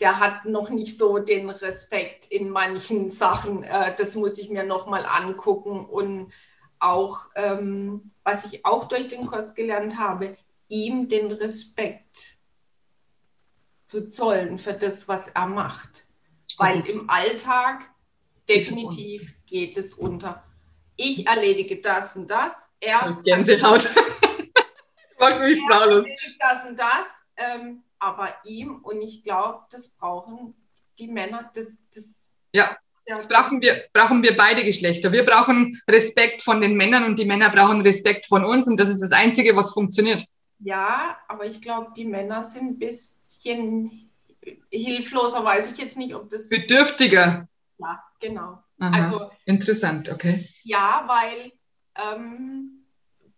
der 0.00 0.20
hat 0.20 0.44
noch 0.44 0.70
nicht 0.70 0.96
so 0.96 1.18
den 1.18 1.50
Respekt 1.50 2.26
in 2.26 2.50
manchen 2.50 3.10
Sachen. 3.10 3.64
Äh, 3.64 3.94
das 3.96 4.14
muss 4.14 4.38
ich 4.38 4.48
mir 4.50 4.64
noch 4.64 4.86
mal 4.86 5.04
angucken. 5.04 5.84
Und 5.84 6.32
auch, 6.78 7.30
ähm, 7.34 8.12
was 8.22 8.46
ich 8.46 8.64
auch 8.64 8.86
durch 8.86 9.08
den 9.08 9.26
Kurs 9.26 9.54
gelernt 9.54 9.98
habe, 9.98 10.36
ihm 10.68 11.08
den 11.08 11.32
Respekt 11.32 12.38
zu 13.86 14.08
zollen 14.08 14.58
für 14.58 14.74
das, 14.74 15.08
was 15.08 15.28
er 15.28 15.46
macht. 15.46 16.04
Weil 16.58 16.86
im 16.88 17.08
Alltag 17.10 17.88
definitiv 18.48 19.34
geht 19.46 19.76
es 19.76 19.94
unter. 19.94 20.44
Ich 20.96 21.26
erledige 21.26 21.80
das 21.80 22.16
und 22.16 22.28
das. 22.28 22.70
Er 22.80 23.16
Gänsehaut. 23.24 23.88
Mach 25.20 25.40
mich 25.40 25.58
sprachlos. 25.58 26.06
Das 26.38 26.64
und 26.64 26.78
das. 26.78 27.06
Ähm, 27.36 27.82
aber 27.98 28.34
ihm. 28.44 28.76
Und 28.82 29.02
ich 29.02 29.22
glaube, 29.22 29.64
das 29.70 29.88
brauchen 29.88 30.54
die 30.98 31.08
Männer. 31.08 31.50
Das, 31.54 31.76
das, 31.94 32.30
ja, 32.52 32.76
das 33.06 33.28
brauchen 33.28 33.62
wir, 33.62 33.84
brauchen 33.92 34.22
wir 34.22 34.36
beide 34.36 34.64
Geschlechter. 34.64 35.12
Wir 35.12 35.24
brauchen 35.24 35.80
Respekt 35.88 36.42
von 36.42 36.60
den 36.60 36.76
Männern 36.76 37.04
und 37.04 37.18
die 37.18 37.24
Männer 37.24 37.50
brauchen 37.50 37.80
Respekt 37.80 38.26
von 38.26 38.44
uns. 38.44 38.68
Und 38.68 38.78
das 38.78 38.88
ist 38.88 39.00
das 39.00 39.12
Einzige, 39.12 39.56
was 39.56 39.72
funktioniert. 39.72 40.24
Ja, 40.58 41.16
aber 41.28 41.46
ich 41.46 41.62
glaube, 41.62 41.92
die 41.96 42.04
Männer 42.04 42.42
sind 42.42 42.72
ein 42.72 42.78
bisschen 42.78 44.10
hilfloser, 44.70 45.44
weiß 45.44 45.72
ich 45.72 45.78
jetzt 45.78 45.96
nicht, 45.96 46.14
ob 46.14 46.30
das. 46.30 46.48
Bedürftiger. 46.48 47.48
Ja, 47.78 48.02
genau. 48.20 48.62
Aha. 48.80 49.04
Also, 49.04 49.30
Interessant, 49.44 50.10
okay. 50.12 50.44
Ja, 50.64 51.04
weil 51.06 51.52
ähm, 51.94 52.77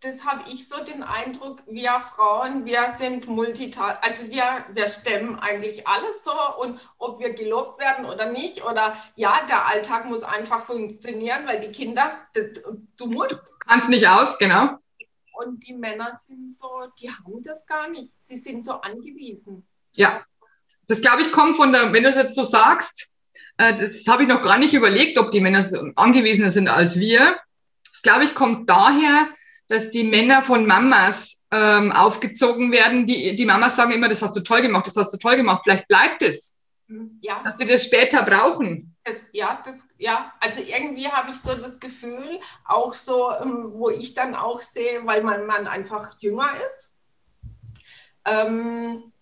das 0.01 0.25
habe 0.25 0.49
ich 0.51 0.67
so 0.67 0.83
den 0.83 1.03
Eindruck, 1.03 1.63
wir 1.67 2.01
Frauen, 2.01 2.65
wir 2.65 2.93
sind 2.97 3.29
multitask, 3.29 3.99
also 4.03 4.31
wir, 4.31 4.65
wir 4.73 4.89
stemmen 4.89 5.39
eigentlich 5.39 5.87
alles 5.87 6.25
so 6.25 6.33
und 6.61 6.81
ob 6.99 7.21
wir 7.21 7.35
gelobt 7.35 7.79
werden 7.79 8.07
oder 8.07 8.33
nicht 8.33 8.65
oder 8.65 8.97
ja, 9.17 9.45
der 9.47 9.67
Alltag 9.67 10.07
muss 10.07 10.23
einfach 10.23 10.63
funktionieren, 10.63 11.47
weil 11.47 11.61
die 11.61 11.71
Kinder, 11.71 12.19
du 12.97 13.07
musst. 13.07 13.51
Du 13.51 13.59
kannst 13.67 13.91
nicht 13.91 14.09
aus, 14.09 14.39
genau. 14.39 14.79
Und 15.33 15.67
die 15.67 15.75
Männer 15.75 16.15
sind 16.15 16.55
so, 16.55 16.69
die 16.99 17.11
haben 17.11 17.43
das 17.43 17.67
gar 17.67 17.89
nicht. 17.89 18.13
Sie 18.23 18.37
sind 18.37 18.65
so 18.65 18.73
angewiesen. 18.73 19.67
Ja, 19.97 20.25
das 20.89 21.01
glaube 21.03 21.23
ich 21.23 21.31
kommt 21.31 21.57
von 21.57 21.73
der, 21.73 21.93
wenn 21.93 22.03
du 22.03 22.09
es 22.09 22.17
jetzt 22.17 22.35
so 22.35 22.43
sagst, 22.43 23.13
äh, 23.59 23.75
das 23.75 24.07
habe 24.09 24.23
ich 24.23 24.29
noch 24.29 24.43
gar 24.43 24.59
nicht 24.59 24.73
überlegt, 24.73 25.19
ob 25.19 25.31
die 25.31 25.41
Männer 25.41 25.63
so 25.63 25.79
angewiesener 25.97 26.51
sind 26.51 26.69
als 26.69 26.99
wir. 26.99 27.39
Das 27.85 28.03
glaube 28.03 28.25
ich 28.25 28.35
kommt 28.35 28.69
daher, 28.69 29.29
dass 29.71 29.89
die 29.91 30.03
Männer 30.03 30.43
von 30.43 30.67
Mamas 30.67 31.47
ähm, 31.53 31.93
aufgezogen 31.93 32.73
werden. 32.73 33.07
Die, 33.07 33.37
die 33.37 33.47
Mamas 33.47 33.77
sagen 33.77 33.93
immer, 33.93 34.09
das 34.09 34.21
hast 34.21 34.35
du 34.35 34.41
toll 34.41 34.63
gemacht, 34.63 34.89
das 34.89 34.97
hast 34.97 35.15
du 35.15 35.17
toll 35.17 35.37
gemacht, 35.37 35.63
vielleicht 35.63 35.87
bleibt 35.87 36.23
es. 36.23 36.59
Mhm, 36.89 37.19
ja. 37.21 37.41
Dass 37.45 37.59
sie 37.59 37.67
das 37.67 37.87
später 37.87 38.25
brauchen. 38.25 38.97
Das, 39.05 39.23
ja, 39.33 39.63
das, 39.65 39.85
ja, 39.97 40.33
also 40.41 40.61
irgendwie 40.61 41.07
habe 41.07 41.31
ich 41.31 41.37
so 41.37 41.55
das 41.55 41.79
Gefühl, 41.79 42.41
auch 42.65 42.95
so, 42.95 43.31
ähm, 43.31 43.71
wo 43.73 43.91
ich 43.91 44.15
dann 44.15 44.35
auch 44.35 44.61
sehe, 44.61 45.07
weil 45.07 45.23
mein 45.23 45.47
Mann 45.47 45.69
einfach 45.69 46.17
jünger 46.19 46.51
ist, 46.67 46.93
ähm, 48.25 49.13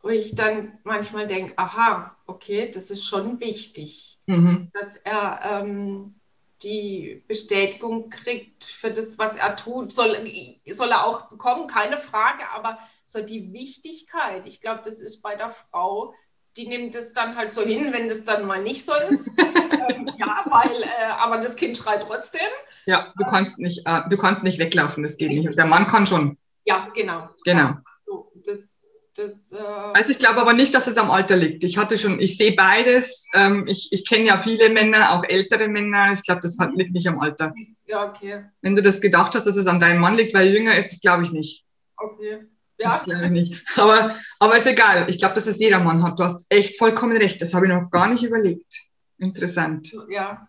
wo 0.00 0.08
ich 0.08 0.34
dann 0.34 0.78
manchmal 0.84 1.28
denke, 1.28 1.52
aha, 1.56 2.16
okay, 2.26 2.70
das 2.72 2.90
ist 2.90 3.04
schon 3.04 3.40
wichtig, 3.40 4.20
mhm. 4.24 4.70
dass 4.72 4.96
er 4.96 5.40
ähm, 5.44 6.17
die 6.62 7.22
Bestätigung 7.28 8.10
kriegt 8.10 8.64
für 8.64 8.90
das, 8.90 9.18
was 9.18 9.36
er 9.36 9.56
tut, 9.56 9.92
soll, 9.92 10.28
soll 10.70 10.90
er 10.90 11.04
auch 11.04 11.28
bekommen, 11.28 11.68
keine 11.68 11.98
Frage, 11.98 12.42
aber 12.54 12.78
so 13.04 13.22
die 13.22 13.52
Wichtigkeit, 13.52 14.46
ich 14.46 14.60
glaube, 14.60 14.82
das 14.84 15.00
ist 15.00 15.22
bei 15.22 15.36
der 15.36 15.50
Frau, 15.50 16.14
die 16.56 16.66
nimmt 16.66 16.94
es 16.96 17.12
dann 17.12 17.36
halt 17.36 17.52
so 17.52 17.62
hin, 17.62 17.92
wenn 17.92 18.08
das 18.08 18.24
dann 18.24 18.44
mal 18.44 18.62
nicht 18.62 18.84
so 18.84 18.92
ist. 19.08 19.30
ähm, 19.38 20.10
ja, 20.18 20.44
weil, 20.46 20.82
äh, 20.82 21.12
aber 21.16 21.38
das 21.38 21.54
Kind 21.54 21.78
schreit 21.78 22.02
trotzdem. 22.02 22.40
Ja, 22.86 23.12
du 23.16 23.24
kannst 23.24 23.60
nicht, 23.60 23.86
äh, 23.86 24.00
du 24.10 24.16
kannst 24.16 24.42
nicht 24.42 24.58
weglaufen, 24.58 25.04
das 25.04 25.16
geht 25.16 25.30
nicht. 25.30 25.48
Und 25.48 25.56
der 25.56 25.66
Mann 25.66 25.86
kann 25.86 26.06
schon. 26.06 26.36
Ja, 26.64 26.88
genau. 26.94 27.28
Genau. 27.44 27.60
Ja, 27.60 27.82
so, 28.04 28.32
das 28.44 28.77
das, 29.18 29.50
äh 29.50 29.56
also 29.58 30.10
ich 30.12 30.20
glaube 30.20 30.40
aber 30.40 30.52
nicht, 30.52 30.72
dass 30.74 30.86
es 30.86 30.96
am 30.96 31.10
Alter 31.10 31.36
liegt. 31.36 31.64
Ich 31.64 31.76
hatte 31.76 31.98
schon, 31.98 32.20
ich 32.20 32.36
sehe 32.36 32.54
beides. 32.54 33.28
Ähm, 33.34 33.66
ich 33.66 33.88
ich 33.90 34.08
kenne 34.08 34.26
ja 34.26 34.38
viele 34.38 34.70
Männer, 34.70 35.12
auch 35.12 35.24
ältere 35.24 35.66
Männer. 35.66 36.12
Ich 36.12 36.22
glaube, 36.22 36.40
das 36.40 36.56
hat, 36.60 36.72
liegt 36.74 36.92
nicht 36.92 37.08
am 37.08 37.18
Alter. 37.18 37.52
Ja, 37.86 38.08
okay. 38.08 38.44
Wenn 38.62 38.76
du 38.76 38.82
das 38.82 39.00
gedacht 39.00 39.34
hast, 39.34 39.44
dass 39.44 39.56
es 39.56 39.66
an 39.66 39.80
deinem 39.80 40.00
Mann 40.00 40.16
liegt, 40.16 40.34
weil 40.34 40.46
er 40.46 40.52
jünger 40.52 40.76
ist, 40.76 40.92
das 40.92 41.00
glaube 41.00 41.24
ich 41.24 41.32
nicht. 41.32 41.66
Okay. 41.96 42.46
Ja. 42.78 42.90
Das 42.90 43.02
glaube 43.02 43.24
ich 43.24 43.30
nicht. 43.30 43.64
Aber, 43.76 44.14
aber 44.38 44.56
ist 44.56 44.66
egal. 44.66 45.10
Ich 45.10 45.18
glaube, 45.18 45.34
dass 45.34 45.48
es 45.48 45.58
jeder 45.58 45.80
Mann 45.80 46.04
hat. 46.04 46.20
Du 46.20 46.22
hast 46.22 46.46
echt 46.48 46.78
vollkommen 46.78 47.16
recht. 47.16 47.42
Das 47.42 47.54
habe 47.54 47.66
ich 47.66 47.72
noch 47.72 47.90
gar 47.90 48.06
nicht 48.06 48.22
überlegt. 48.22 48.72
Interessant. 49.18 49.92
Ja. 50.08 50.48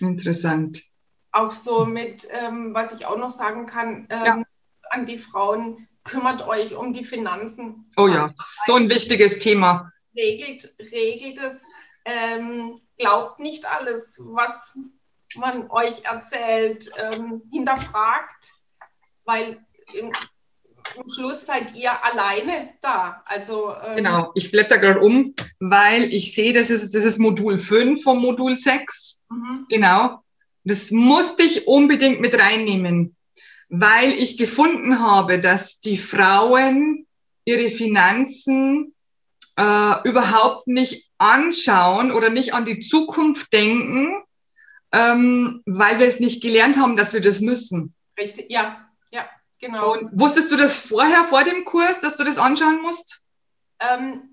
Interessant. 0.00 0.82
Auch 1.30 1.52
so 1.52 1.84
mit, 1.84 2.26
ähm, 2.30 2.72
was 2.72 2.94
ich 2.94 3.04
auch 3.04 3.18
noch 3.18 3.30
sagen 3.30 3.66
kann, 3.66 4.06
ähm, 4.08 4.24
ja. 4.24 4.42
an 4.88 5.04
die 5.04 5.18
Frauen, 5.18 5.87
kümmert 6.08 6.46
euch 6.46 6.74
um 6.74 6.92
die 6.92 7.04
Finanzen. 7.04 7.84
Oh 7.96 8.08
ja, 8.08 8.32
so 8.66 8.74
ein 8.74 8.88
wichtiges 8.88 9.38
Thema. 9.38 9.92
Regelt, 10.16 10.72
regelt 10.92 11.38
es. 11.38 11.62
Ähm, 12.04 12.80
glaubt 12.96 13.38
nicht 13.40 13.66
alles, 13.66 14.18
was 14.20 14.78
man 15.36 15.70
euch 15.70 16.04
erzählt, 16.04 16.90
ähm, 16.96 17.42
hinterfragt, 17.52 18.54
weil 19.24 19.60
im, 19.92 20.06
im, 20.96 21.08
Schluss 21.14 21.44
seid 21.44 21.76
ihr 21.76 22.02
alleine 22.02 22.70
da. 22.80 23.22
Also, 23.26 23.74
ähm, 23.84 23.96
genau, 23.96 24.32
ich 24.34 24.50
blätter 24.50 24.78
gerade 24.78 25.00
um, 25.00 25.34
weil 25.60 26.04
ich 26.12 26.34
sehe, 26.34 26.54
das 26.54 26.70
ist, 26.70 26.94
das 26.94 27.04
ist 27.04 27.18
Modul 27.18 27.58
5 27.58 28.02
vom 28.02 28.20
Modul 28.20 28.56
6. 28.56 29.20
Mhm. 29.28 29.66
Genau. 29.68 30.22
Das 30.64 30.90
musste 30.90 31.42
ich 31.42 31.66
unbedingt 31.66 32.20
mit 32.20 32.38
reinnehmen 32.38 33.17
weil 33.68 34.12
ich 34.12 34.38
gefunden 34.38 35.00
habe, 35.00 35.40
dass 35.40 35.80
die 35.80 35.98
Frauen 35.98 37.06
ihre 37.44 37.68
Finanzen 37.68 38.94
äh, 39.56 40.08
überhaupt 40.08 40.66
nicht 40.66 41.10
anschauen 41.18 42.12
oder 42.12 42.30
nicht 42.30 42.54
an 42.54 42.64
die 42.64 42.80
Zukunft 42.80 43.52
denken, 43.52 44.22
ähm, 44.92 45.62
weil 45.66 45.98
wir 45.98 46.06
es 46.06 46.20
nicht 46.20 46.42
gelernt 46.42 46.78
haben, 46.78 46.96
dass 46.96 47.12
wir 47.12 47.20
das 47.20 47.40
müssen. 47.40 47.94
Richtig, 48.18 48.50
ja, 48.50 48.88
ja, 49.10 49.28
genau. 49.60 49.92
Und 49.92 50.18
wusstest 50.18 50.50
du 50.50 50.56
das 50.56 50.78
vorher, 50.78 51.24
vor 51.24 51.44
dem 51.44 51.64
Kurs, 51.64 52.00
dass 52.00 52.16
du 52.16 52.24
das 52.24 52.38
anschauen 52.38 52.80
musst? 52.80 53.24
Ähm, 53.80 54.27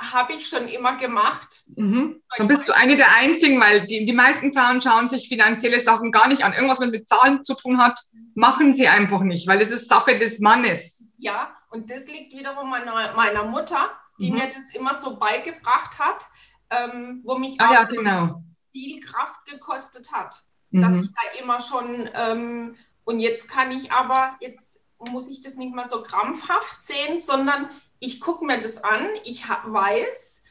habe 0.00 0.32
ich 0.32 0.48
schon 0.48 0.68
immer 0.68 0.96
gemacht. 0.96 1.64
Mhm. 1.74 2.22
Dann 2.36 2.48
bist 2.48 2.68
du 2.68 2.76
eine 2.76 2.96
der 2.96 3.08
einzigen, 3.16 3.60
weil 3.60 3.86
die, 3.86 4.06
die 4.06 4.12
meisten 4.12 4.52
Frauen 4.52 4.80
schauen 4.80 5.08
sich 5.08 5.28
finanzielle 5.28 5.80
Sachen 5.80 6.12
gar 6.12 6.28
nicht 6.28 6.44
an. 6.44 6.52
Irgendwas, 6.52 6.80
was 6.80 6.90
mit 6.90 7.08
Zahlen 7.08 7.42
zu 7.42 7.54
tun 7.54 7.78
hat, 7.78 7.98
machen 8.34 8.72
sie 8.72 8.86
einfach 8.86 9.22
nicht, 9.22 9.48
weil 9.48 9.60
es 9.60 9.70
ist 9.70 9.88
Sache 9.88 10.18
des 10.18 10.40
Mannes. 10.40 11.04
Ja, 11.18 11.52
und 11.70 11.90
das 11.90 12.06
liegt 12.06 12.32
wiederum 12.32 12.72
an 12.72 12.86
meiner 13.16 13.44
Mutter, 13.44 13.90
die 14.20 14.30
mhm. 14.30 14.38
mir 14.38 14.46
das 14.46 14.74
immer 14.74 14.94
so 14.94 15.16
beigebracht 15.16 15.98
hat, 15.98 16.24
ähm, 16.70 17.22
wo 17.24 17.36
mich 17.38 17.60
ah, 17.60 17.72
ja, 17.72 17.84
genau. 17.84 18.42
viel 18.72 19.00
Kraft 19.00 19.44
gekostet 19.46 20.12
hat, 20.12 20.36
mhm. 20.70 20.82
dass 20.82 20.96
ich 20.96 21.08
da 21.08 21.40
immer 21.40 21.60
schon, 21.60 22.08
ähm, 22.14 22.76
und 23.04 23.18
jetzt 23.18 23.48
kann 23.48 23.72
ich 23.72 23.90
aber, 23.90 24.36
jetzt 24.40 24.78
muss 24.98 25.28
ich 25.28 25.40
das 25.40 25.54
nicht 25.54 25.74
mal 25.74 25.88
so 25.88 26.02
krampfhaft 26.02 26.84
sehen, 26.84 27.18
sondern 27.20 27.68
ich 28.00 28.20
gucke 28.20 28.44
mir 28.44 28.60
das 28.60 28.82
an, 28.82 29.08
ich 29.24 29.44
weiß 29.48 30.44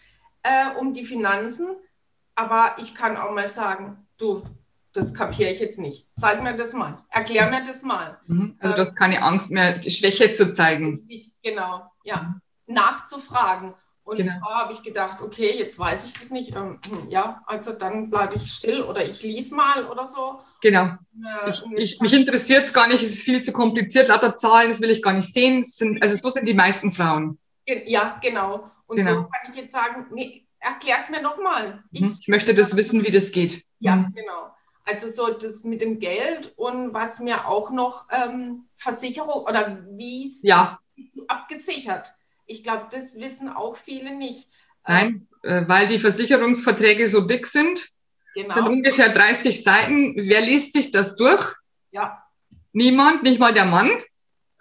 äh, 0.44 0.76
um 0.80 0.94
die 0.94 1.06
Finanzen, 1.06 1.76
aber 2.36 2.76
ich 2.80 2.96
kann 2.96 3.18
auch 3.18 3.32
mal 3.32 3.48
sagen, 3.48 4.08
du, 4.18 4.44
das 4.94 5.14
kapiere 5.14 5.52
ich 5.52 5.60
jetzt 5.60 5.80
nicht. 5.80 6.08
Zeig 6.18 6.44
mir 6.44 6.56
das 6.56 6.74
mal, 6.74 7.04
erklär 7.10 7.50
mir 7.50 7.66
das 7.66 7.84
mal. 7.84 8.20
Mhm. 8.28 8.56
Also 8.60 8.76
du 8.76 8.82
hast 8.82 8.96
keine 8.96 9.22
Angst 9.22 9.52
mehr, 9.52 9.78
die 9.78 9.92
Schwäche 9.92 10.34
zu 10.34 10.52
zeigen. 10.52 11.06
Richtig, 11.10 11.34
genau, 11.42 11.92
ja. 12.04 12.24
Mhm. 12.24 12.42
Nachzufragen. 12.74 13.74
Und 14.08 14.16
genau. 14.16 14.36
da 14.40 14.60
habe 14.60 14.72
ich 14.72 14.82
gedacht, 14.84 15.22
okay, 15.22 15.58
jetzt 15.58 15.78
weiß 15.78 16.06
ich 16.06 16.14
das 16.14 16.30
nicht. 16.30 16.56
Ähm, 16.56 16.80
hm, 16.88 17.10
ja, 17.10 17.44
also 17.46 17.74
dann 17.74 18.10
bleibe 18.10 18.38
ich 18.38 18.54
still 18.54 18.82
oder 18.82 19.06
ich 19.06 19.22
lese 19.22 19.54
mal 19.54 19.86
oder 19.86 20.08
so. 20.08 20.40
Genau. 20.62 20.86
Äh, 20.86 21.50
ich, 21.50 21.62
ich, 21.76 22.00
mich 22.00 22.14
interessiert 22.14 22.68
es 22.68 22.74
gar 22.74 22.88
nicht, 22.88 23.04
es 23.04 23.12
ist 23.12 23.24
viel 23.24 23.42
zu 23.42 23.52
kompliziert, 23.52 24.08
lauter 24.08 24.38
Zahlen, 24.38 24.70
das 24.70 24.80
will 24.80 24.92
ich 24.92 25.02
gar 25.02 25.12
nicht 25.12 25.34
sehen. 25.34 25.62
Sind, 25.62 26.02
also 26.02 26.16
so 26.16 26.30
sind 26.30 26.48
die 26.48 26.54
meisten 26.54 26.94
Frauen. 26.94 27.38
Ja, 27.66 28.18
genau. 28.24 28.72
Und 28.86 28.96
genau. 28.96 29.12
so 29.12 29.22
kann 29.24 29.52
ich 29.52 29.56
jetzt 29.56 29.74
sagen, 29.74 30.06
nee, 30.14 30.48
erklär 30.60 31.00
es 31.02 31.10
mir 31.10 31.22
nochmal. 31.22 31.84
Ich, 31.92 32.00
mhm. 32.00 32.18
ich, 32.18 32.30
möchte 32.30 32.56
das 32.56 32.78
wissen, 32.78 33.06
wie 33.06 33.12
das 33.12 33.34
geht. 33.34 33.66
Ja, 33.80 33.98
mhm. 33.98 34.14
genau. 34.16 34.56
Also 34.86 35.10
so 35.10 35.34
das 35.34 35.66
mit 35.66 35.82
dem 35.82 36.00
Geld 36.00 36.54
und 36.56 36.94
was 36.94 37.20
mir 37.20 37.46
auch 37.46 37.72
noch 37.72 38.08
ähm, 38.10 38.70
Versicherung 38.78 39.44
oder 39.44 39.84
wie 39.98 40.30
es 40.30 40.40
ja. 40.44 40.80
abgesichert 41.28 42.17
ich 42.48 42.64
glaube, 42.64 42.88
das 42.92 43.20
wissen 43.20 43.50
auch 43.50 43.78
viele 43.78 44.16
nicht. 44.16 44.50
Nein, 44.88 45.28
äh, 45.44 45.64
weil 45.68 45.88
die 45.88 46.00
Versicherungsverträge 46.00 47.08
so 47.08 47.22
dick 47.22 47.46
sind. 47.46 47.90
Genau. 48.34 48.54
sind 48.54 48.68
ungefähr 48.68 49.10
30 49.10 49.64
Seiten. 49.64 50.14
Wer 50.16 50.42
liest 50.42 50.74
sich 50.74 50.92
das 50.92 51.16
durch? 51.16 51.44
Ja. 51.92 52.24
Niemand, 52.72 53.24
nicht 53.24 53.40
mal 53.40 53.54
der 53.54 53.66
Mann. 53.66 53.90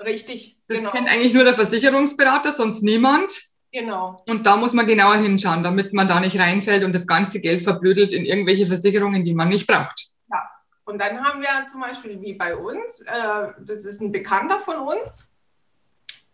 Richtig. 0.00 0.56
Das 0.68 0.78
genau. 0.78 0.90
kennt 0.90 1.08
eigentlich 1.08 1.34
nur 1.34 1.44
der 1.44 1.54
Versicherungsberater, 1.54 2.52
sonst 2.52 2.82
niemand. 2.82 3.32
Genau. 3.72 4.22
Und 4.26 4.46
da 4.46 4.56
muss 4.56 4.72
man 4.72 4.86
genauer 4.86 5.16
hinschauen, 5.16 5.62
damit 5.62 5.92
man 5.92 6.08
da 6.08 6.20
nicht 6.20 6.38
reinfällt 6.38 6.82
und 6.82 6.94
das 6.94 7.06
ganze 7.06 7.40
Geld 7.40 7.62
verblödelt 7.62 8.12
in 8.12 8.24
irgendwelche 8.24 8.66
Versicherungen, 8.66 9.24
die 9.24 9.34
man 9.34 9.48
nicht 9.48 9.66
braucht. 9.66 10.06
Ja. 10.30 10.48
Und 10.84 10.98
dann 10.98 11.22
haben 11.22 11.40
wir 11.40 11.66
zum 11.70 11.82
Beispiel 11.82 12.20
wie 12.20 12.32
bei 12.32 12.56
uns, 12.56 13.02
äh, 13.02 13.48
das 13.58 13.84
ist 13.84 14.00
ein 14.00 14.12
Bekannter 14.12 14.58
von 14.58 14.76
uns, 14.76 15.30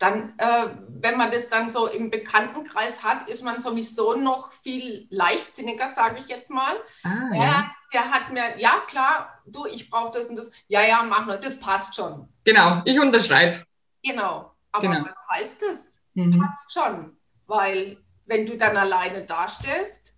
dann, 0.03 0.33
äh, 0.39 0.67
wenn 0.89 1.17
man 1.17 1.31
das 1.31 1.49
dann 1.49 1.71
so 1.71 1.87
im 1.87 2.11
Bekanntenkreis 2.11 3.03
hat, 3.03 3.29
ist 3.29 3.43
man 3.43 3.61
sowieso 3.61 4.15
noch 4.17 4.53
viel 4.53 5.07
leichtsinniger, 5.11 5.93
sage 5.93 6.19
ich 6.19 6.29
jetzt 6.29 6.51
mal. 6.51 6.75
Ah, 7.05 7.31
ja. 7.33 7.41
ja. 7.41 7.71
Der 7.93 8.11
hat 8.11 8.33
mir, 8.33 8.59
ja 8.59 8.83
klar, 8.89 9.41
du, 9.47 9.67
ich 9.67 9.91
brauche 9.91 10.19
das 10.19 10.29
und 10.29 10.37
das. 10.37 10.51
Ja, 10.67 10.83
ja, 10.83 11.03
mach 11.03 11.27
nur, 11.27 11.37
das 11.37 11.61
passt 11.61 11.95
schon. 11.95 12.29
Genau, 12.45 12.83
ich 12.85 12.99
unterschreibe. 12.99 13.65
Genau. 14.03 14.53
Aber 14.73 14.89
genau. 14.89 15.05
was 15.05 15.15
heißt 15.31 15.63
das? 15.63 15.97
Mhm. 16.15 16.41
Passt 16.41 16.73
schon. 16.73 17.17
weil 17.47 17.99
wenn 18.27 18.47
du 18.47 18.57
dann 18.57 18.77
alleine 18.77 19.25
dastehst 19.25 20.12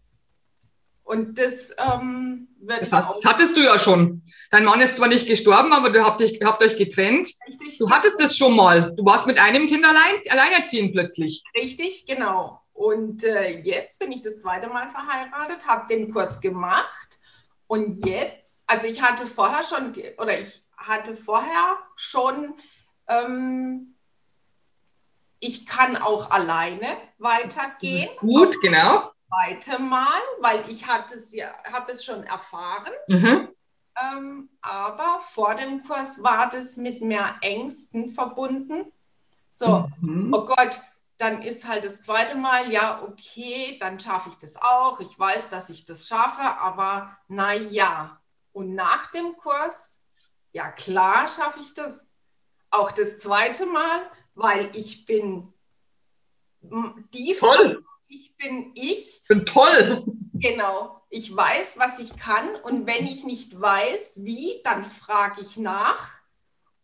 und 1.05 1.39
das 1.39 1.75
ähm, 1.79 2.49
wird. 2.61 2.81
Das, 2.81 2.93
heißt, 2.93 3.09
das 3.11 3.25
hattest 3.25 3.57
du 3.57 3.63
ja 3.63 3.79
schon. 3.79 4.23
Dein 4.51 4.65
Mann 4.65 4.81
ist 4.81 4.97
zwar 4.97 5.09
nicht 5.09 5.27
gestorben, 5.27 5.73
aber 5.73 5.91
du 5.91 6.05
habt, 6.05 6.21
dich, 6.21 6.41
habt 6.43 6.63
euch 6.63 6.77
getrennt. 6.77 7.29
Richtig. 7.47 7.79
Du 7.79 7.91
hattest 7.91 8.21
es 8.21 8.37
schon 8.37 8.57
mal. 8.57 8.93
Du 8.97 9.05
warst 9.05 9.27
mit 9.27 9.39
einem 9.39 9.67
Kind 9.67 9.85
allein, 9.85 10.17
alleinerziehend 10.31 10.93
plötzlich. 10.93 11.43
Richtig, 11.57 12.07
genau. 12.07 12.61
Und 12.73 13.23
äh, 13.23 13.61
jetzt 13.61 13.99
bin 13.99 14.11
ich 14.11 14.23
das 14.23 14.41
zweite 14.41 14.69
Mal 14.69 14.91
verheiratet, 14.91 15.67
habe 15.69 15.87
den 15.89 16.13
Kurs 16.13 16.41
gemacht 16.41 17.21
und 17.69 18.05
jetzt, 18.05 18.65
also 18.67 18.87
ich 18.87 19.01
hatte 19.01 19.27
vorher 19.27 19.63
schon, 19.63 19.95
oder 20.19 20.39
ich 20.39 20.63
hatte 20.77 21.15
vorher 21.17 21.79
schon 21.97 22.55
ähm, 23.07 23.95
ich 25.41 25.67
kann 25.67 25.97
auch 25.97 26.31
alleine 26.31 26.97
weitergehen. 27.19 28.09
gut, 28.19 28.55
genau. 28.63 29.11
Zweite 29.29 29.79
Mal, 29.81 30.21
weil 30.41 30.69
ich 30.69 30.87
hatte 30.87 31.15
es 31.17 31.33
ja, 31.33 31.53
habe 31.73 31.93
es 31.93 32.05
schon 32.05 32.25
erfahren. 32.25 32.93
Mhm. 33.09 33.49
Ähm, 34.01 34.49
aber 34.61 35.21
vor 35.21 35.55
dem 35.55 35.83
Kurs 35.83 36.23
war 36.23 36.51
das 36.51 36.77
mit 36.77 37.01
mehr 37.01 37.37
Ängsten 37.41 38.09
verbunden. 38.09 38.93
So, 39.49 39.89
mhm. 40.01 40.33
oh 40.35 40.47
Gott, 40.47 40.81
dann 41.19 41.43
ist 41.43 41.67
halt 41.67 41.85
das 41.85 42.01
zweite 42.01 42.35
Mal, 42.37 42.71
ja, 42.71 43.03
okay, 43.03 43.79
dann 43.79 44.01
schaffe 44.01 44.31
ich 44.31 44.35
das 44.37 44.57
auch. 44.57 45.01
Ich 45.01 45.19
weiß, 45.19 45.49
dass 45.51 45.71
ich 45.71 45.85
das 45.85 46.09
schaffe, 46.09 46.43
aber 46.43 47.17
naja. 47.29 48.21
Und 48.53 48.75
nach 48.75 49.11
dem 49.11 49.37
Kurs, 49.37 49.99
ja 50.53 50.71
klar, 50.71 51.29
schaffe 51.29 51.61
ich 51.61 51.75
das. 51.75 52.07
Auch 52.71 52.91
das 52.91 53.19
zweite 53.19 53.67
Mal, 53.67 54.03
weil 54.35 54.75
ich 54.75 55.07
bin 55.07 55.53
die 56.61 57.37
toll. 57.39 57.85
Bin 58.37 58.73
ich. 58.75 59.23
Ich 59.23 59.29
bin 59.29 59.47
toll. 59.47 60.05
Genau. 60.35 61.03
Ich 61.11 61.35
weiß, 61.35 61.79
was 61.79 62.01
ich 62.01 62.17
kann 62.19 62.57
und 62.57 62.87
wenn 62.87 63.07
ich 63.07 63.25
nicht 63.25 63.61
weiß, 63.61 64.25
wie, 64.25 64.61
dann 64.65 64.85
frage 64.85 65.43
ich 65.43 65.57
nach. 65.57 66.11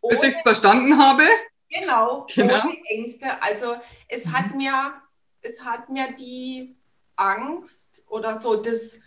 Bis 0.08 0.22
ich 0.22 0.34
es 0.34 0.40
verstanden 0.40 0.98
habe. 0.98 1.24
Genau, 1.68 2.26
genau. 2.32 2.64
Ohne 2.64 2.78
Ängste. 2.88 3.42
Also 3.42 3.76
es 4.08 4.26
mhm. 4.26 4.32
hat 4.32 4.54
mir, 4.54 4.94
es 5.42 5.64
hat 5.64 5.88
mir 5.88 6.12
die 6.12 6.76
Angst 7.16 8.04
oder 8.08 8.38
so 8.38 8.56
das, 8.56 8.98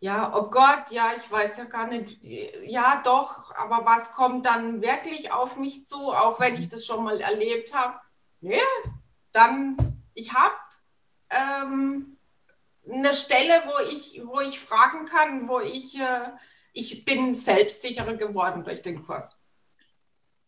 ja, 0.00 0.36
oh 0.36 0.50
Gott, 0.50 0.90
ja, 0.90 1.12
ich 1.16 1.30
weiß 1.30 1.58
ja 1.58 1.64
gar 1.64 1.86
nicht, 1.86 2.18
ja 2.22 3.00
doch, 3.04 3.54
aber 3.54 3.86
was 3.86 4.12
kommt 4.12 4.46
dann 4.46 4.82
wirklich 4.82 5.32
auf 5.32 5.56
mich 5.56 5.86
zu, 5.86 6.12
auch 6.12 6.40
wenn 6.40 6.56
ich 6.56 6.68
das 6.68 6.84
schon 6.84 7.04
mal 7.04 7.20
erlebt 7.20 7.72
habe? 7.72 8.00
Nee, 8.40 8.60
dann, 9.32 9.76
ich 10.14 10.32
habe 10.32 10.54
ähm, 11.32 12.16
eine 12.90 13.14
Stelle, 13.14 13.62
wo 13.66 13.90
ich, 13.90 14.20
wo 14.24 14.40
ich 14.40 14.58
fragen 14.58 15.06
kann, 15.06 15.48
wo 15.48 15.60
ich, 15.60 15.98
äh, 15.98 16.30
ich 16.72 17.04
bin 17.04 17.34
selbstsicherer 17.34 18.14
geworden 18.14 18.64
durch 18.64 18.82
den 18.82 19.04
Kurs. 19.04 19.38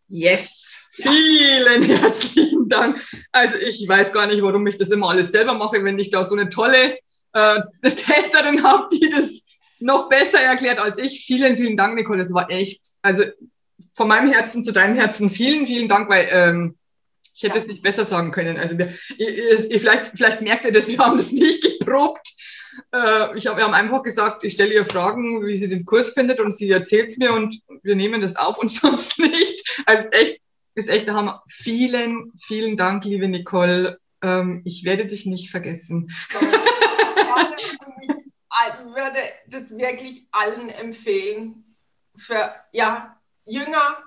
Yes, 0.08 0.86
vielen 0.92 1.82
herzlichen 1.82 2.68
Dank. 2.68 3.02
Also 3.32 3.56
ich 3.58 3.88
weiß 3.88 4.12
gar 4.12 4.26
nicht, 4.26 4.42
warum 4.42 4.66
ich 4.66 4.76
das 4.76 4.90
immer 4.90 5.08
alles 5.10 5.32
selber 5.32 5.54
mache, 5.54 5.82
wenn 5.82 5.98
ich 5.98 6.10
da 6.10 6.24
so 6.24 6.36
eine 6.36 6.48
tolle 6.48 6.98
äh, 7.32 7.60
Testerin 7.82 8.62
habe, 8.62 8.88
die 8.92 9.08
das 9.08 9.46
noch 9.80 10.08
besser 10.08 10.40
erklärt 10.40 10.78
als 10.78 10.98
ich. 10.98 11.24
Vielen, 11.26 11.56
vielen 11.56 11.76
Dank, 11.76 11.94
Nicole. 11.94 12.18
Das 12.18 12.34
war 12.34 12.50
echt, 12.50 12.82
also 13.02 13.24
von 13.94 14.08
meinem 14.08 14.30
Herzen 14.30 14.62
zu 14.62 14.72
deinem 14.72 14.96
Herzen 14.96 15.30
vielen, 15.30 15.66
vielen 15.66 15.88
Dank, 15.88 16.08
weil 16.08 16.28
ähm, 16.30 16.76
ich 17.34 17.42
hätte 17.42 17.58
es 17.58 17.66
nicht 17.66 17.82
besser 17.82 18.04
sagen 18.04 18.30
können. 18.30 18.56
Also 18.58 18.78
wir, 18.78 18.92
ihr, 19.18 19.70
ihr, 19.70 19.80
vielleicht, 19.80 20.12
vielleicht 20.16 20.40
merkt 20.40 20.64
ihr 20.64 20.72
das, 20.72 20.88
wir 20.88 20.98
haben 20.98 21.16
das 21.18 21.32
nicht 21.32 21.62
geprobt. 21.62 22.28
Äh, 22.92 23.36
ich 23.36 23.46
hab, 23.46 23.56
wir 23.56 23.64
haben 23.64 23.74
einfach 23.74 24.02
gesagt, 24.02 24.44
ich 24.44 24.52
stelle 24.52 24.74
ihr 24.74 24.86
Fragen, 24.86 25.44
wie 25.44 25.56
sie 25.56 25.68
den 25.68 25.84
Kurs 25.84 26.12
findet 26.12 26.40
und 26.40 26.54
sie 26.54 26.70
erzählt 26.70 27.10
es 27.10 27.18
mir 27.18 27.32
und 27.32 27.60
wir 27.82 27.96
nehmen 27.96 28.20
das 28.20 28.36
auf 28.36 28.58
und 28.58 28.70
sonst 28.72 29.18
nicht. 29.18 29.82
Also 29.86 30.08
echt, 30.10 30.40
ist 30.74 30.88
echt 30.88 31.08
der 31.08 31.14
Hammer. 31.14 31.42
Vielen, 31.48 32.32
vielen 32.40 32.76
Dank, 32.76 33.04
liebe 33.04 33.28
Nicole. 33.28 33.98
Ähm, 34.22 34.62
ich 34.64 34.84
werde 34.84 35.06
dich 35.06 35.26
nicht 35.26 35.50
vergessen. 35.50 36.10
ich 36.30 36.48
würde 38.94 39.18
das 39.48 39.76
wirklich 39.76 40.26
allen 40.30 40.68
empfehlen. 40.68 41.64
Für 42.16 42.54
ja, 42.72 43.20
jünger, 43.44 43.98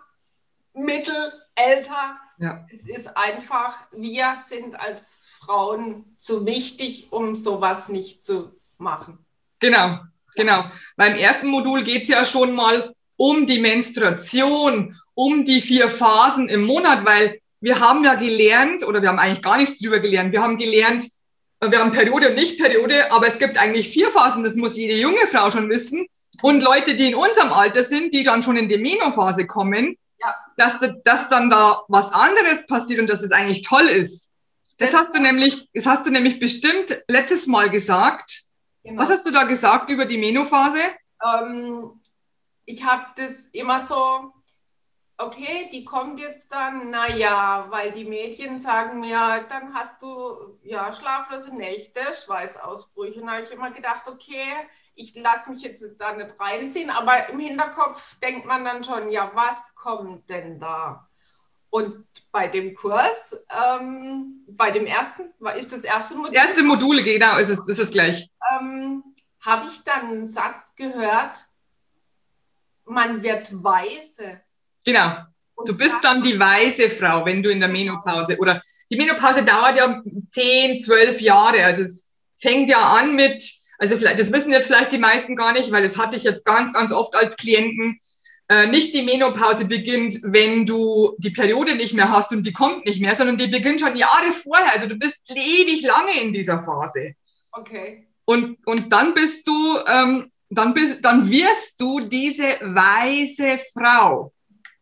mittel, 0.74 1.34
älter. 1.56 2.20
Ja. 2.40 2.66
Es 2.72 2.86
ist 2.86 3.18
einfach, 3.18 3.76
wir 3.92 4.38
sind 4.48 4.80
als 4.80 5.30
Frauen 5.40 6.16
zu 6.18 6.46
wichtig, 6.46 7.08
um 7.12 7.36
sowas 7.36 7.90
nicht 7.90 8.24
zu 8.24 8.52
machen. 8.78 9.26
Genau, 9.60 10.00
genau. 10.36 10.66
Beim 10.96 11.16
ersten 11.16 11.48
Modul 11.48 11.84
geht 11.84 12.04
es 12.04 12.10
ja 12.10 12.26
schon 12.26 12.54
mal 12.54 12.94
um 13.16 13.48
die 13.48 13.60
Menstruation, 13.60 14.96
um 15.16 15.46
die 15.46 15.62
vier 15.62 15.90
Phasen 15.90 16.48
im 16.48 16.64
Monat, 16.64 17.06
weil 17.06 17.40
wir 17.60 17.80
haben 17.80 18.04
ja 18.04 18.14
gelernt, 18.14 18.86
oder 18.86 19.02
wir 19.02 19.10
haben 19.10 19.18
eigentlich 19.18 19.42
gar 19.42 19.58
nichts 19.58 19.80
drüber 19.80 20.00
gelernt, 20.00 20.32
wir 20.32 20.44
haben 20.44 20.58
gelernt, 20.58 21.10
wir 21.60 21.80
haben 21.80 21.92
Periode 21.92 22.30
und 22.30 22.36
Nicht-Periode, 22.36 23.12
aber 23.12 23.28
es 23.28 23.40
gibt 23.40 23.58
eigentlich 23.58 23.90
vier 23.90 24.12
Phasen, 24.12 24.44
das 24.44 24.56
muss 24.56 24.78
jede 24.78 24.96
junge 24.96 25.26
Frau 25.32 25.50
schon 25.50 25.70
wissen. 25.70 26.06
Und 26.44 26.62
Leute, 26.62 26.96
die 26.96 27.08
in 27.08 27.16
unserem 27.16 27.52
Alter 27.52 27.84
sind, 27.84 28.14
die 28.14 28.22
dann 28.22 28.44
schon 28.44 28.58
in 28.58 28.70
die 28.70 28.78
Menophase 28.78 29.48
kommen, 29.48 29.98
ja. 30.20 30.36
dass, 30.56 30.78
dass 31.04 31.30
dann 31.30 31.50
da 31.50 31.84
was 31.88 32.12
anderes 32.14 32.66
passiert 32.68 33.00
und 33.00 33.10
dass 33.10 33.22
es 33.22 33.32
eigentlich 33.32 33.62
toll 33.62 33.86
ist. 33.86 34.32
Das, 34.78 34.92
das 34.92 35.00
hast 35.00 35.16
du 35.16 35.22
nämlich, 35.22 35.70
das 35.74 35.86
hast 35.86 36.06
du 36.06 36.12
nämlich 36.12 36.40
bestimmt 36.40 37.04
letztes 37.08 37.48
Mal 37.48 37.70
gesagt. 37.70 38.44
Genau. 38.84 39.02
Was 39.02 39.10
hast 39.10 39.26
du 39.26 39.32
da 39.32 39.44
gesagt 39.44 39.90
über 39.90 40.06
die 40.06 40.18
Menophase? 40.18 40.80
Ähm, 41.24 42.00
ich 42.66 42.84
habe 42.84 43.06
das 43.16 43.46
immer 43.54 43.84
so, 43.84 44.34
okay, 45.18 45.68
die 45.72 45.84
kommt 45.84 46.20
jetzt 46.20 46.54
dann, 46.54 46.92
naja, 46.92 47.66
weil 47.70 47.92
die 47.92 48.06
Mädchen 48.06 48.60
sagen 48.60 49.00
mir, 49.00 49.46
dann 49.50 49.74
hast 49.74 50.02
du 50.02 50.58
ja 50.64 50.94
schlaflose 50.94 51.56
Nächte, 51.56 52.02
Schweißausbrüche. 52.14 53.22
Und 53.22 53.28
da 53.28 53.34
habe 53.34 53.44
ich 53.44 53.52
immer 53.52 53.72
gedacht, 53.72 54.08
okay, 54.08 54.46
ich 54.94 55.16
lasse 55.16 55.52
mich 55.52 55.64
jetzt 55.64 55.84
da 56.00 56.14
nicht 56.14 56.40
reinziehen, 56.40 56.90
aber 56.90 57.30
im 57.30 57.40
Hinterkopf 57.40 58.20
denkt 58.20 58.46
man 58.46 58.64
dann 58.64 58.84
schon, 58.84 59.10
ja, 59.10 59.32
was 59.34 59.74
kommt 59.76 60.30
denn 60.30 60.60
da? 60.60 61.08
Und 61.70 62.06
bei 62.32 62.48
dem 62.48 62.76
Kurs, 62.76 63.36
ähm, 63.50 64.46
bei 64.48 64.72
dem 64.72 64.86
ersten, 64.86 65.34
ist 65.58 65.74
das 65.74 65.84
erste 65.84 66.16
Modul? 66.16 66.34
Erste 66.34 66.64
Module, 66.64 67.04
genau, 67.04 67.38
ist 67.38 67.50
es, 67.50 67.68
ist 67.68 67.80
es 67.80 67.92
gleich. 67.92 68.30
Ähm, 68.54 69.04
Habe 69.46 69.68
ich 69.68 69.84
dann 69.84 70.08
einen 70.08 70.28
Satz 70.28 70.76
gehört, 70.76 71.46
man 72.86 73.22
wird 73.22 73.64
weise. 73.64 74.42
Genau. 74.88 75.18
Du 75.66 75.78
bist 75.78 75.98
dann 76.02 76.24
die 76.24 76.40
weise 76.40 76.90
Frau, 76.90 77.26
wenn 77.26 77.44
du 77.44 77.52
in 77.52 77.60
der 77.60 77.70
Menopause 77.70 78.38
oder 78.38 78.62
die 78.90 78.96
Menopause 78.96 79.44
dauert 79.44 79.76
ja 79.76 80.02
10, 80.32 80.80
12 80.80 81.22
Jahre. 81.22 81.64
Also 81.66 81.84
es 81.84 82.10
fängt 82.38 82.70
ja 82.70 82.80
an 82.80 83.16
mit 83.16 83.44
also 83.78 83.96
vielleicht, 83.98 84.20
das 84.20 84.32
wissen 84.32 84.52
jetzt 84.52 84.68
vielleicht 84.68 84.92
die 84.92 84.98
meisten 84.98 85.36
gar 85.36 85.54
nicht, 85.54 85.72
weil 85.72 85.84
das 85.84 85.98
hatte 85.98 86.18
ich 86.18 86.24
jetzt 86.24 86.46
ganz, 86.46 86.74
ganz 86.74 86.92
oft 86.92 87.16
als 87.16 87.38
Klienten. 87.38 88.00
Äh, 88.50 88.68
nicht 88.68 88.94
die 88.94 89.02
Menopause 89.02 89.66
beginnt, 89.66 90.20
wenn 90.24 90.66
du 90.66 91.16
die 91.18 91.32
Periode 91.32 91.76
nicht 91.76 91.94
mehr 91.94 92.10
hast 92.10 92.32
und 92.32 92.46
die 92.46 92.54
kommt 92.54 92.86
nicht 92.86 93.02
mehr, 93.02 93.16
sondern 93.16 93.38
die 93.38 93.48
beginnt 93.48 93.82
schon 93.82 93.96
Jahre 93.96 94.32
vorher. 94.32 94.74
Also 94.74 94.88
du 94.88 94.96
bist 94.96 95.30
ewig 95.30 95.84
lange 95.84 96.22
in 96.22 96.32
dieser 96.32 96.64
Phase. 96.64 97.14
Okay. 97.52 98.08
Und, 98.26 98.58
und 98.66 98.92
dann 98.92 99.14
bist 99.14 99.48
du, 99.48 99.78
ähm, 99.86 100.32
dann 100.50 100.74
bist, 100.74 101.04
dann 101.04 101.30
wirst 101.30 101.80
du 101.82 102.00
diese 102.00 102.48
weise 102.62 103.60
Frau. 103.74 104.34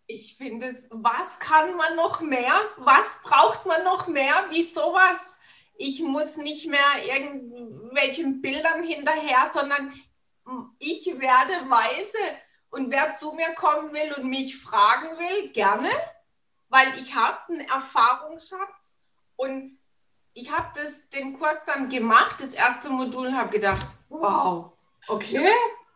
Ich 0.07 0.37
finde 0.37 0.67
es, 0.67 0.87
was 0.91 1.39
kann 1.39 1.75
man 1.75 1.95
noch 1.95 2.21
mehr? 2.21 2.59
Was 2.77 3.21
braucht 3.23 3.65
man 3.65 3.83
noch 3.83 4.07
mehr? 4.07 4.45
Wie 4.51 4.63
sowas? 4.63 5.35
ich 5.77 6.01
muss 6.01 6.37
nicht 6.37 6.67
mehr 6.67 7.03
irgendwelchen 7.03 8.41
Bildern 8.41 8.83
hinterher, 8.83 9.49
sondern 9.51 9.93
ich 10.79 11.05
werde 11.07 11.69
weise 11.69 12.17
und 12.69 12.91
wer 12.91 13.13
zu 13.13 13.33
mir 13.33 13.53
kommen 13.55 13.93
will 13.93 14.13
und 14.13 14.25
mich 14.25 14.57
fragen 14.57 15.17
will, 15.17 15.49
gerne, 15.51 15.89
weil 16.69 16.97
ich 16.99 17.15
habe 17.15 17.39
einen 17.49 17.67
Erfahrungsschatz 17.67 18.97
und 19.35 19.79
ich 20.33 20.51
habe 20.51 20.79
den 21.13 21.37
Kurs 21.37 21.63
dann 21.65 21.89
gemacht, 21.89 22.41
das 22.41 22.53
erste 22.53 22.89
Modul, 22.89 23.33
habe 23.33 23.51
gedacht, 23.51 23.85
wow, 24.09 24.73
okay, 25.07 25.49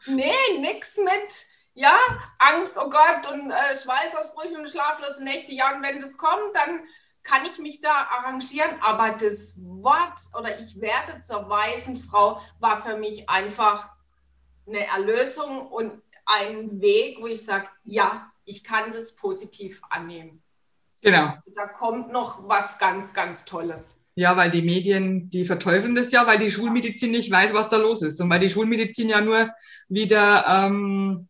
nee, 0.07 0.57
nix 0.59 0.97
mit, 0.97 1.45
ja, 1.73 1.97
Angst, 2.39 2.77
oh 2.77 2.89
Gott 2.89 3.31
und 3.31 3.51
äh, 3.51 3.75
Schweißausbrüche 3.75 4.57
und 4.57 4.69
schlaflose 4.69 5.23
Nächte, 5.23 5.53
ja, 5.53 5.75
und 5.75 5.81
wenn 5.81 5.99
das 5.99 6.17
kommt, 6.17 6.53
dann 6.53 6.81
kann 7.23 7.45
ich 7.45 7.59
mich 7.59 7.81
da 7.81 7.91
arrangieren, 7.91 8.71
aber 8.81 9.11
das 9.11 9.59
Wort 9.61 10.19
oder 10.37 10.59
ich 10.59 10.79
werde 10.81 11.21
zur 11.21 11.49
weisen 11.49 11.95
Frau 11.95 12.41
war 12.59 12.81
für 12.81 12.97
mich 12.97 13.29
einfach 13.29 13.89
eine 14.67 14.85
Erlösung 14.87 15.67
und 15.67 16.01
ein 16.25 16.81
Weg, 16.81 17.17
wo 17.21 17.27
ich 17.27 17.43
sage, 17.43 17.67
ja, 17.83 18.31
ich 18.45 18.63
kann 18.63 18.91
das 18.91 19.15
positiv 19.15 19.81
annehmen. 19.89 20.41
Genau. 21.01 21.27
Also 21.27 21.51
da 21.55 21.67
kommt 21.67 22.11
noch 22.11 22.47
was 22.47 22.77
ganz, 22.77 23.13
ganz 23.13 23.45
Tolles. 23.45 23.95
Ja, 24.15 24.35
weil 24.35 24.51
die 24.51 24.61
Medien, 24.61 25.29
die 25.29 25.45
verteufeln 25.45 25.95
das 25.95 26.11
ja, 26.11 26.27
weil 26.27 26.39
die 26.39 26.51
Schulmedizin 26.51 27.11
nicht 27.11 27.31
weiß, 27.31 27.53
was 27.53 27.69
da 27.69 27.77
los 27.77 28.01
ist. 28.01 28.19
Und 28.19 28.29
weil 28.29 28.41
die 28.41 28.49
Schulmedizin 28.49 29.09
ja 29.09 29.21
nur 29.21 29.49
wieder, 29.87 30.45
ähm, 30.47 31.29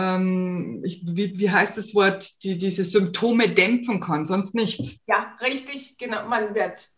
ähm, 0.00 0.80
ich, 0.84 1.02
wie, 1.04 1.38
wie 1.38 1.50
heißt 1.50 1.76
das 1.76 1.94
Wort, 1.94 2.42
die, 2.44 2.56
diese 2.58 2.84
Symptome 2.84 3.50
dämpfen 3.50 4.00
kann, 4.00 4.24
sonst 4.24 4.54
nichts. 4.54 5.00
Ja, 5.06 5.36
richtig, 5.40 5.98
genau. 5.98 6.26
Man 6.28 6.54
wird 6.54 6.88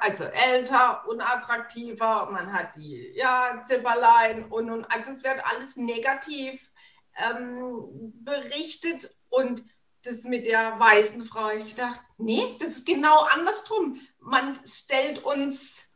also 0.00 0.24
älter, 0.24 1.02
unattraktiver, 1.08 2.30
man 2.30 2.52
hat 2.52 2.76
die 2.76 3.12
ja, 3.16 3.60
Zipperlein 3.64 4.44
und, 4.44 4.70
und 4.70 4.84
also 4.84 5.10
es 5.10 5.24
wird 5.24 5.44
alles 5.44 5.76
negativ 5.76 6.70
ähm, 7.16 8.12
berichtet 8.22 9.12
und 9.30 9.64
das 10.04 10.22
mit 10.22 10.46
der 10.46 10.78
weißen 10.78 11.24
Frau, 11.24 11.50
ich 11.50 11.74
dachte, 11.74 12.00
nee, 12.18 12.56
das 12.60 12.68
ist 12.70 12.86
genau 12.86 13.22
andersrum. 13.24 14.00
Man 14.20 14.56
stellt 14.64 15.24
uns 15.24 15.92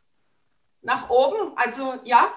nach 0.83 1.09
oben, 1.11 1.57
also 1.57 1.95
ja, 2.05 2.33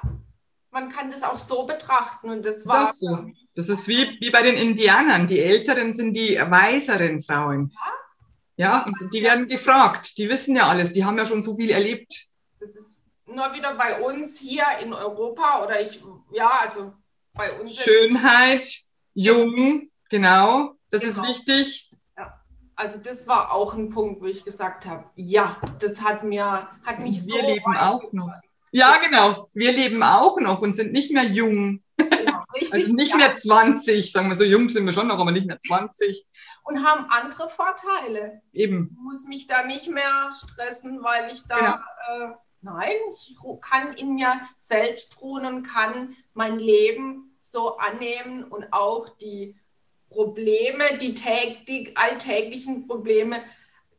man 0.72 0.90
kann 0.90 1.12
das 1.12 1.24
auch 1.24 1.38
so 1.38 1.66
betrachten 1.66 2.30
und 2.30 2.46
das, 2.46 2.64
das 2.64 2.68
war 2.68 2.88
auch 2.88 2.92
so. 2.92 3.30
Das 3.56 3.70
ist 3.70 3.88
wie, 3.88 4.18
wie 4.22 4.32
bei 4.32 4.42
den 4.42 4.56
Indianern. 4.56 5.28
Die 5.28 5.40
Älteren 5.40 5.94
sind 5.94 6.14
die 6.16 6.38
weiseren 6.38 7.22
Frauen. 7.22 7.74
Ja, 8.56 8.68
ja 8.68 8.86
und 8.86 8.96
die 9.14 9.22
werden 9.22 9.48
gefragt. 9.48 10.18
Die 10.18 10.30
wissen 10.30 10.56
ja 10.56 10.68
alles. 10.68 10.94
Die 10.94 11.04
haben 11.04 11.18
ja 11.18 11.26
schon 11.26 11.42
so 11.42 11.56
viel 11.56 11.70
erlebt. 11.70 12.14
Das 12.60 12.70
ist 12.70 13.02
nur 13.26 13.54
wieder 13.54 13.76
bei 13.76 14.02
uns 14.02 14.40
hier 14.40 14.66
in 14.82 14.94
Europa 14.94 15.64
oder 15.64 15.86
ich, 15.86 16.02
ja, 16.32 16.50
also 16.62 16.94
bei 17.34 17.52
uns. 17.60 17.76
Schönheit, 17.76 18.66
jung, 19.14 19.90
genau. 20.10 20.76
Das 20.90 21.02
genau. 21.02 21.14
ist 21.14 21.28
wichtig. 21.28 21.88
Also 22.76 23.00
das 23.00 23.28
war 23.28 23.52
auch 23.52 23.76
ein 23.76 23.90
Punkt, 23.90 24.22
wo 24.22 24.26
ich 24.26 24.44
gesagt 24.44 24.88
habe, 24.88 25.04
ja, 25.16 25.62
das 25.80 26.02
hat 26.02 26.24
mir, 26.24 26.68
hat 26.84 27.00
mich 27.00 27.28
Wir 27.28 27.42
so 27.42 27.48
leben 27.48 27.78
auch 27.78 28.12
noch. 28.12 28.32
Ja, 28.72 28.98
genau. 28.98 29.50
Wir 29.54 29.74
leben 29.74 30.02
auch 30.02 30.40
noch 30.40 30.62
und 30.62 30.76
sind 30.76 30.94
nicht 30.94 31.12
mehr 31.12 31.26
jung. 31.26 31.84
Genau, 31.98 32.44
richtig, 32.54 32.74
also 32.74 32.94
nicht 32.94 33.12
ja. 33.12 33.18
mehr 33.18 33.36
20, 33.36 34.12
sagen 34.12 34.30
wir 34.30 34.36
so, 34.36 34.44
jung 34.44 34.70
sind 34.70 34.86
wir 34.86 34.94
schon 34.94 35.08
noch, 35.08 35.20
aber 35.20 35.32
nicht 35.32 35.46
mehr 35.46 35.60
20. 35.60 36.26
Und 36.64 36.86
haben 36.86 37.06
andere 37.10 37.50
Vorteile. 37.50 38.42
Eben. 38.54 38.90
Ich 38.92 39.04
muss 39.04 39.28
mich 39.28 39.48
da 39.48 39.66
nicht 39.66 39.90
mehr 39.90 40.30
stressen, 40.32 41.04
weil 41.04 41.32
ich 41.32 41.44
da, 41.48 41.58
genau. 42.08 42.32
äh, 42.32 42.36
nein, 42.62 42.96
ich 43.10 43.36
kann 43.62 43.94
in 43.94 44.16
mir 44.16 44.42
selbst 44.58 45.22
ruhen 45.22 45.46
und 45.46 45.64
kann 45.64 46.16
mein 46.34 46.60
Leben 46.60 47.38
so 47.42 47.78
annehmen 47.78 48.44
und 48.46 48.72
auch 48.72 49.10
die 49.18 49.56
Probleme, 50.10 50.98
die, 51.00 51.14
die 51.68 51.96
alltäglichen 51.96 52.88
Probleme, 52.88 53.42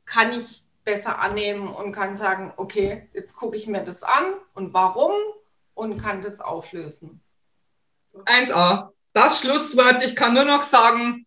kann 0.05 0.33
ich 0.33 0.62
besser 0.85 1.19
annehmen 1.19 1.69
und 1.69 1.93
kann 1.93 2.17
sagen, 2.17 2.53
okay, 2.57 3.09
jetzt 3.13 3.35
gucke 3.37 3.57
ich 3.57 3.67
mir 3.67 3.83
das 3.85 4.03
an 4.03 4.35
und 4.55 4.75
warum 4.75 5.13
und 5.75 5.99
kann 6.01 6.23
das 6.23 6.41
auflösen. 6.41 7.21
1a, 8.15 8.91
das 9.13 9.41
Schlusswort. 9.41 10.03
Ich 10.03 10.17
kann 10.17 10.35
nur 10.35 10.45
noch 10.45 10.63
sagen, 10.63 11.27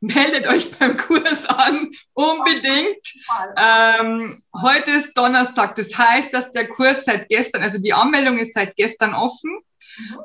meldet 0.00 0.46
euch 0.46 0.70
beim 0.72 0.96
Kurs 0.96 1.46
an, 1.46 1.90
unbedingt. 2.12 3.14
Ähm, 3.56 4.38
heute 4.62 4.92
ist 4.92 5.14
Donnerstag, 5.14 5.74
das 5.76 5.96
heißt, 5.96 6.34
dass 6.34 6.50
der 6.52 6.68
Kurs 6.68 7.04
seit 7.04 7.28
gestern, 7.28 7.62
also 7.62 7.80
die 7.80 7.94
Anmeldung 7.94 8.38
ist 8.38 8.54
seit 8.54 8.76
gestern 8.76 9.14
offen. 9.14 9.60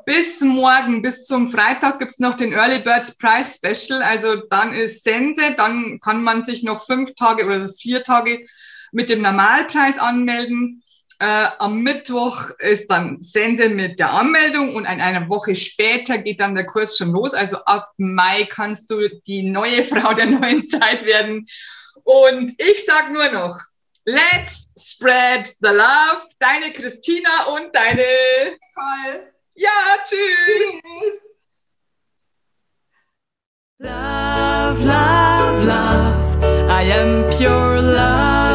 Bis 0.04 0.42
morgen, 0.42 1.00
bis 1.00 1.24
zum 1.24 1.48
Freitag 1.48 1.98
gibt's 1.98 2.18
noch 2.18 2.34
den 2.34 2.52
Early 2.52 2.80
Birds 2.80 3.16
Prize 3.16 3.54
Special. 3.54 4.02
Also 4.02 4.36
dann 4.50 4.74
ist 4.74 5.02
Sense, 5.02 5.54
dann 5.56 5.98
kann 6.00 6.22
man 6.22 6.44
sich 6.44 6.62
noch 6.62 6.84
fünf 6.84 7.14
Tage 7.14 7.46
oder 7.46 7.66
vier 7.72 8.02
Tage 8.02 8.46
mit 8.92 9.10
dem 9.10 9.22
Normalpreis 9.22 9.98
anmelden. 9.98 10.82
Äh, 11.18 11.48
am 11.58 11.82
Mittwoch 11.82 12.50
ist 12.58 12.90
dann 12.90 13.22
Sense 13.22 13.68
mit 13.68 13.98
der 14.00 14.12
Anmeldung 14.12 14.74
und 14.74 14.84
in 14.84 15.00
einer 15.00 15.28
Woche 15.28 15.54
später 15.54 16.18
geht 16.18 16.40
dann 16.40 16.54
der 16.54 16.66
Kurs 16.66 16.96
schon 16.96 17.12
los. 17.12 17.34
Also 17.34 17.58
ab 17.64 17.92
Mai 17.96 18.46
kannst 18.50 18.90
du 18.90 19.08
die 19.26 19.44
neue 19.44 19.84
Frau 19.84 20.14
der 20.14 20.26
neuen 20.26 20.68
Zeit 20.68 21.04
werden. 21.04 21.46
Und 22.04 22.52
ich 22.58 22.84
sag 22.84 23.12
nur 23.12 23.30
noch, 23.30 23.58
let's 24.04 24.72
spread 24.78 25.46
the 25.60 25.68
love. 25.68 26.22
Deine 26.38 26.72
Christina 26.72 27.44
und 27.54 27.74
deine 27.74 28.02
Nicole. 28.44 29.32
Ja, 29.54 29.70
tschüss. 30.04 30.80
tschüss. 30.80 31.20
Love, 33.78 34.84
love, 34.84 35.64
love. 35.64 36.68
I 36.68 36.92
am 36.92 37.30
pure. 37.30 38.51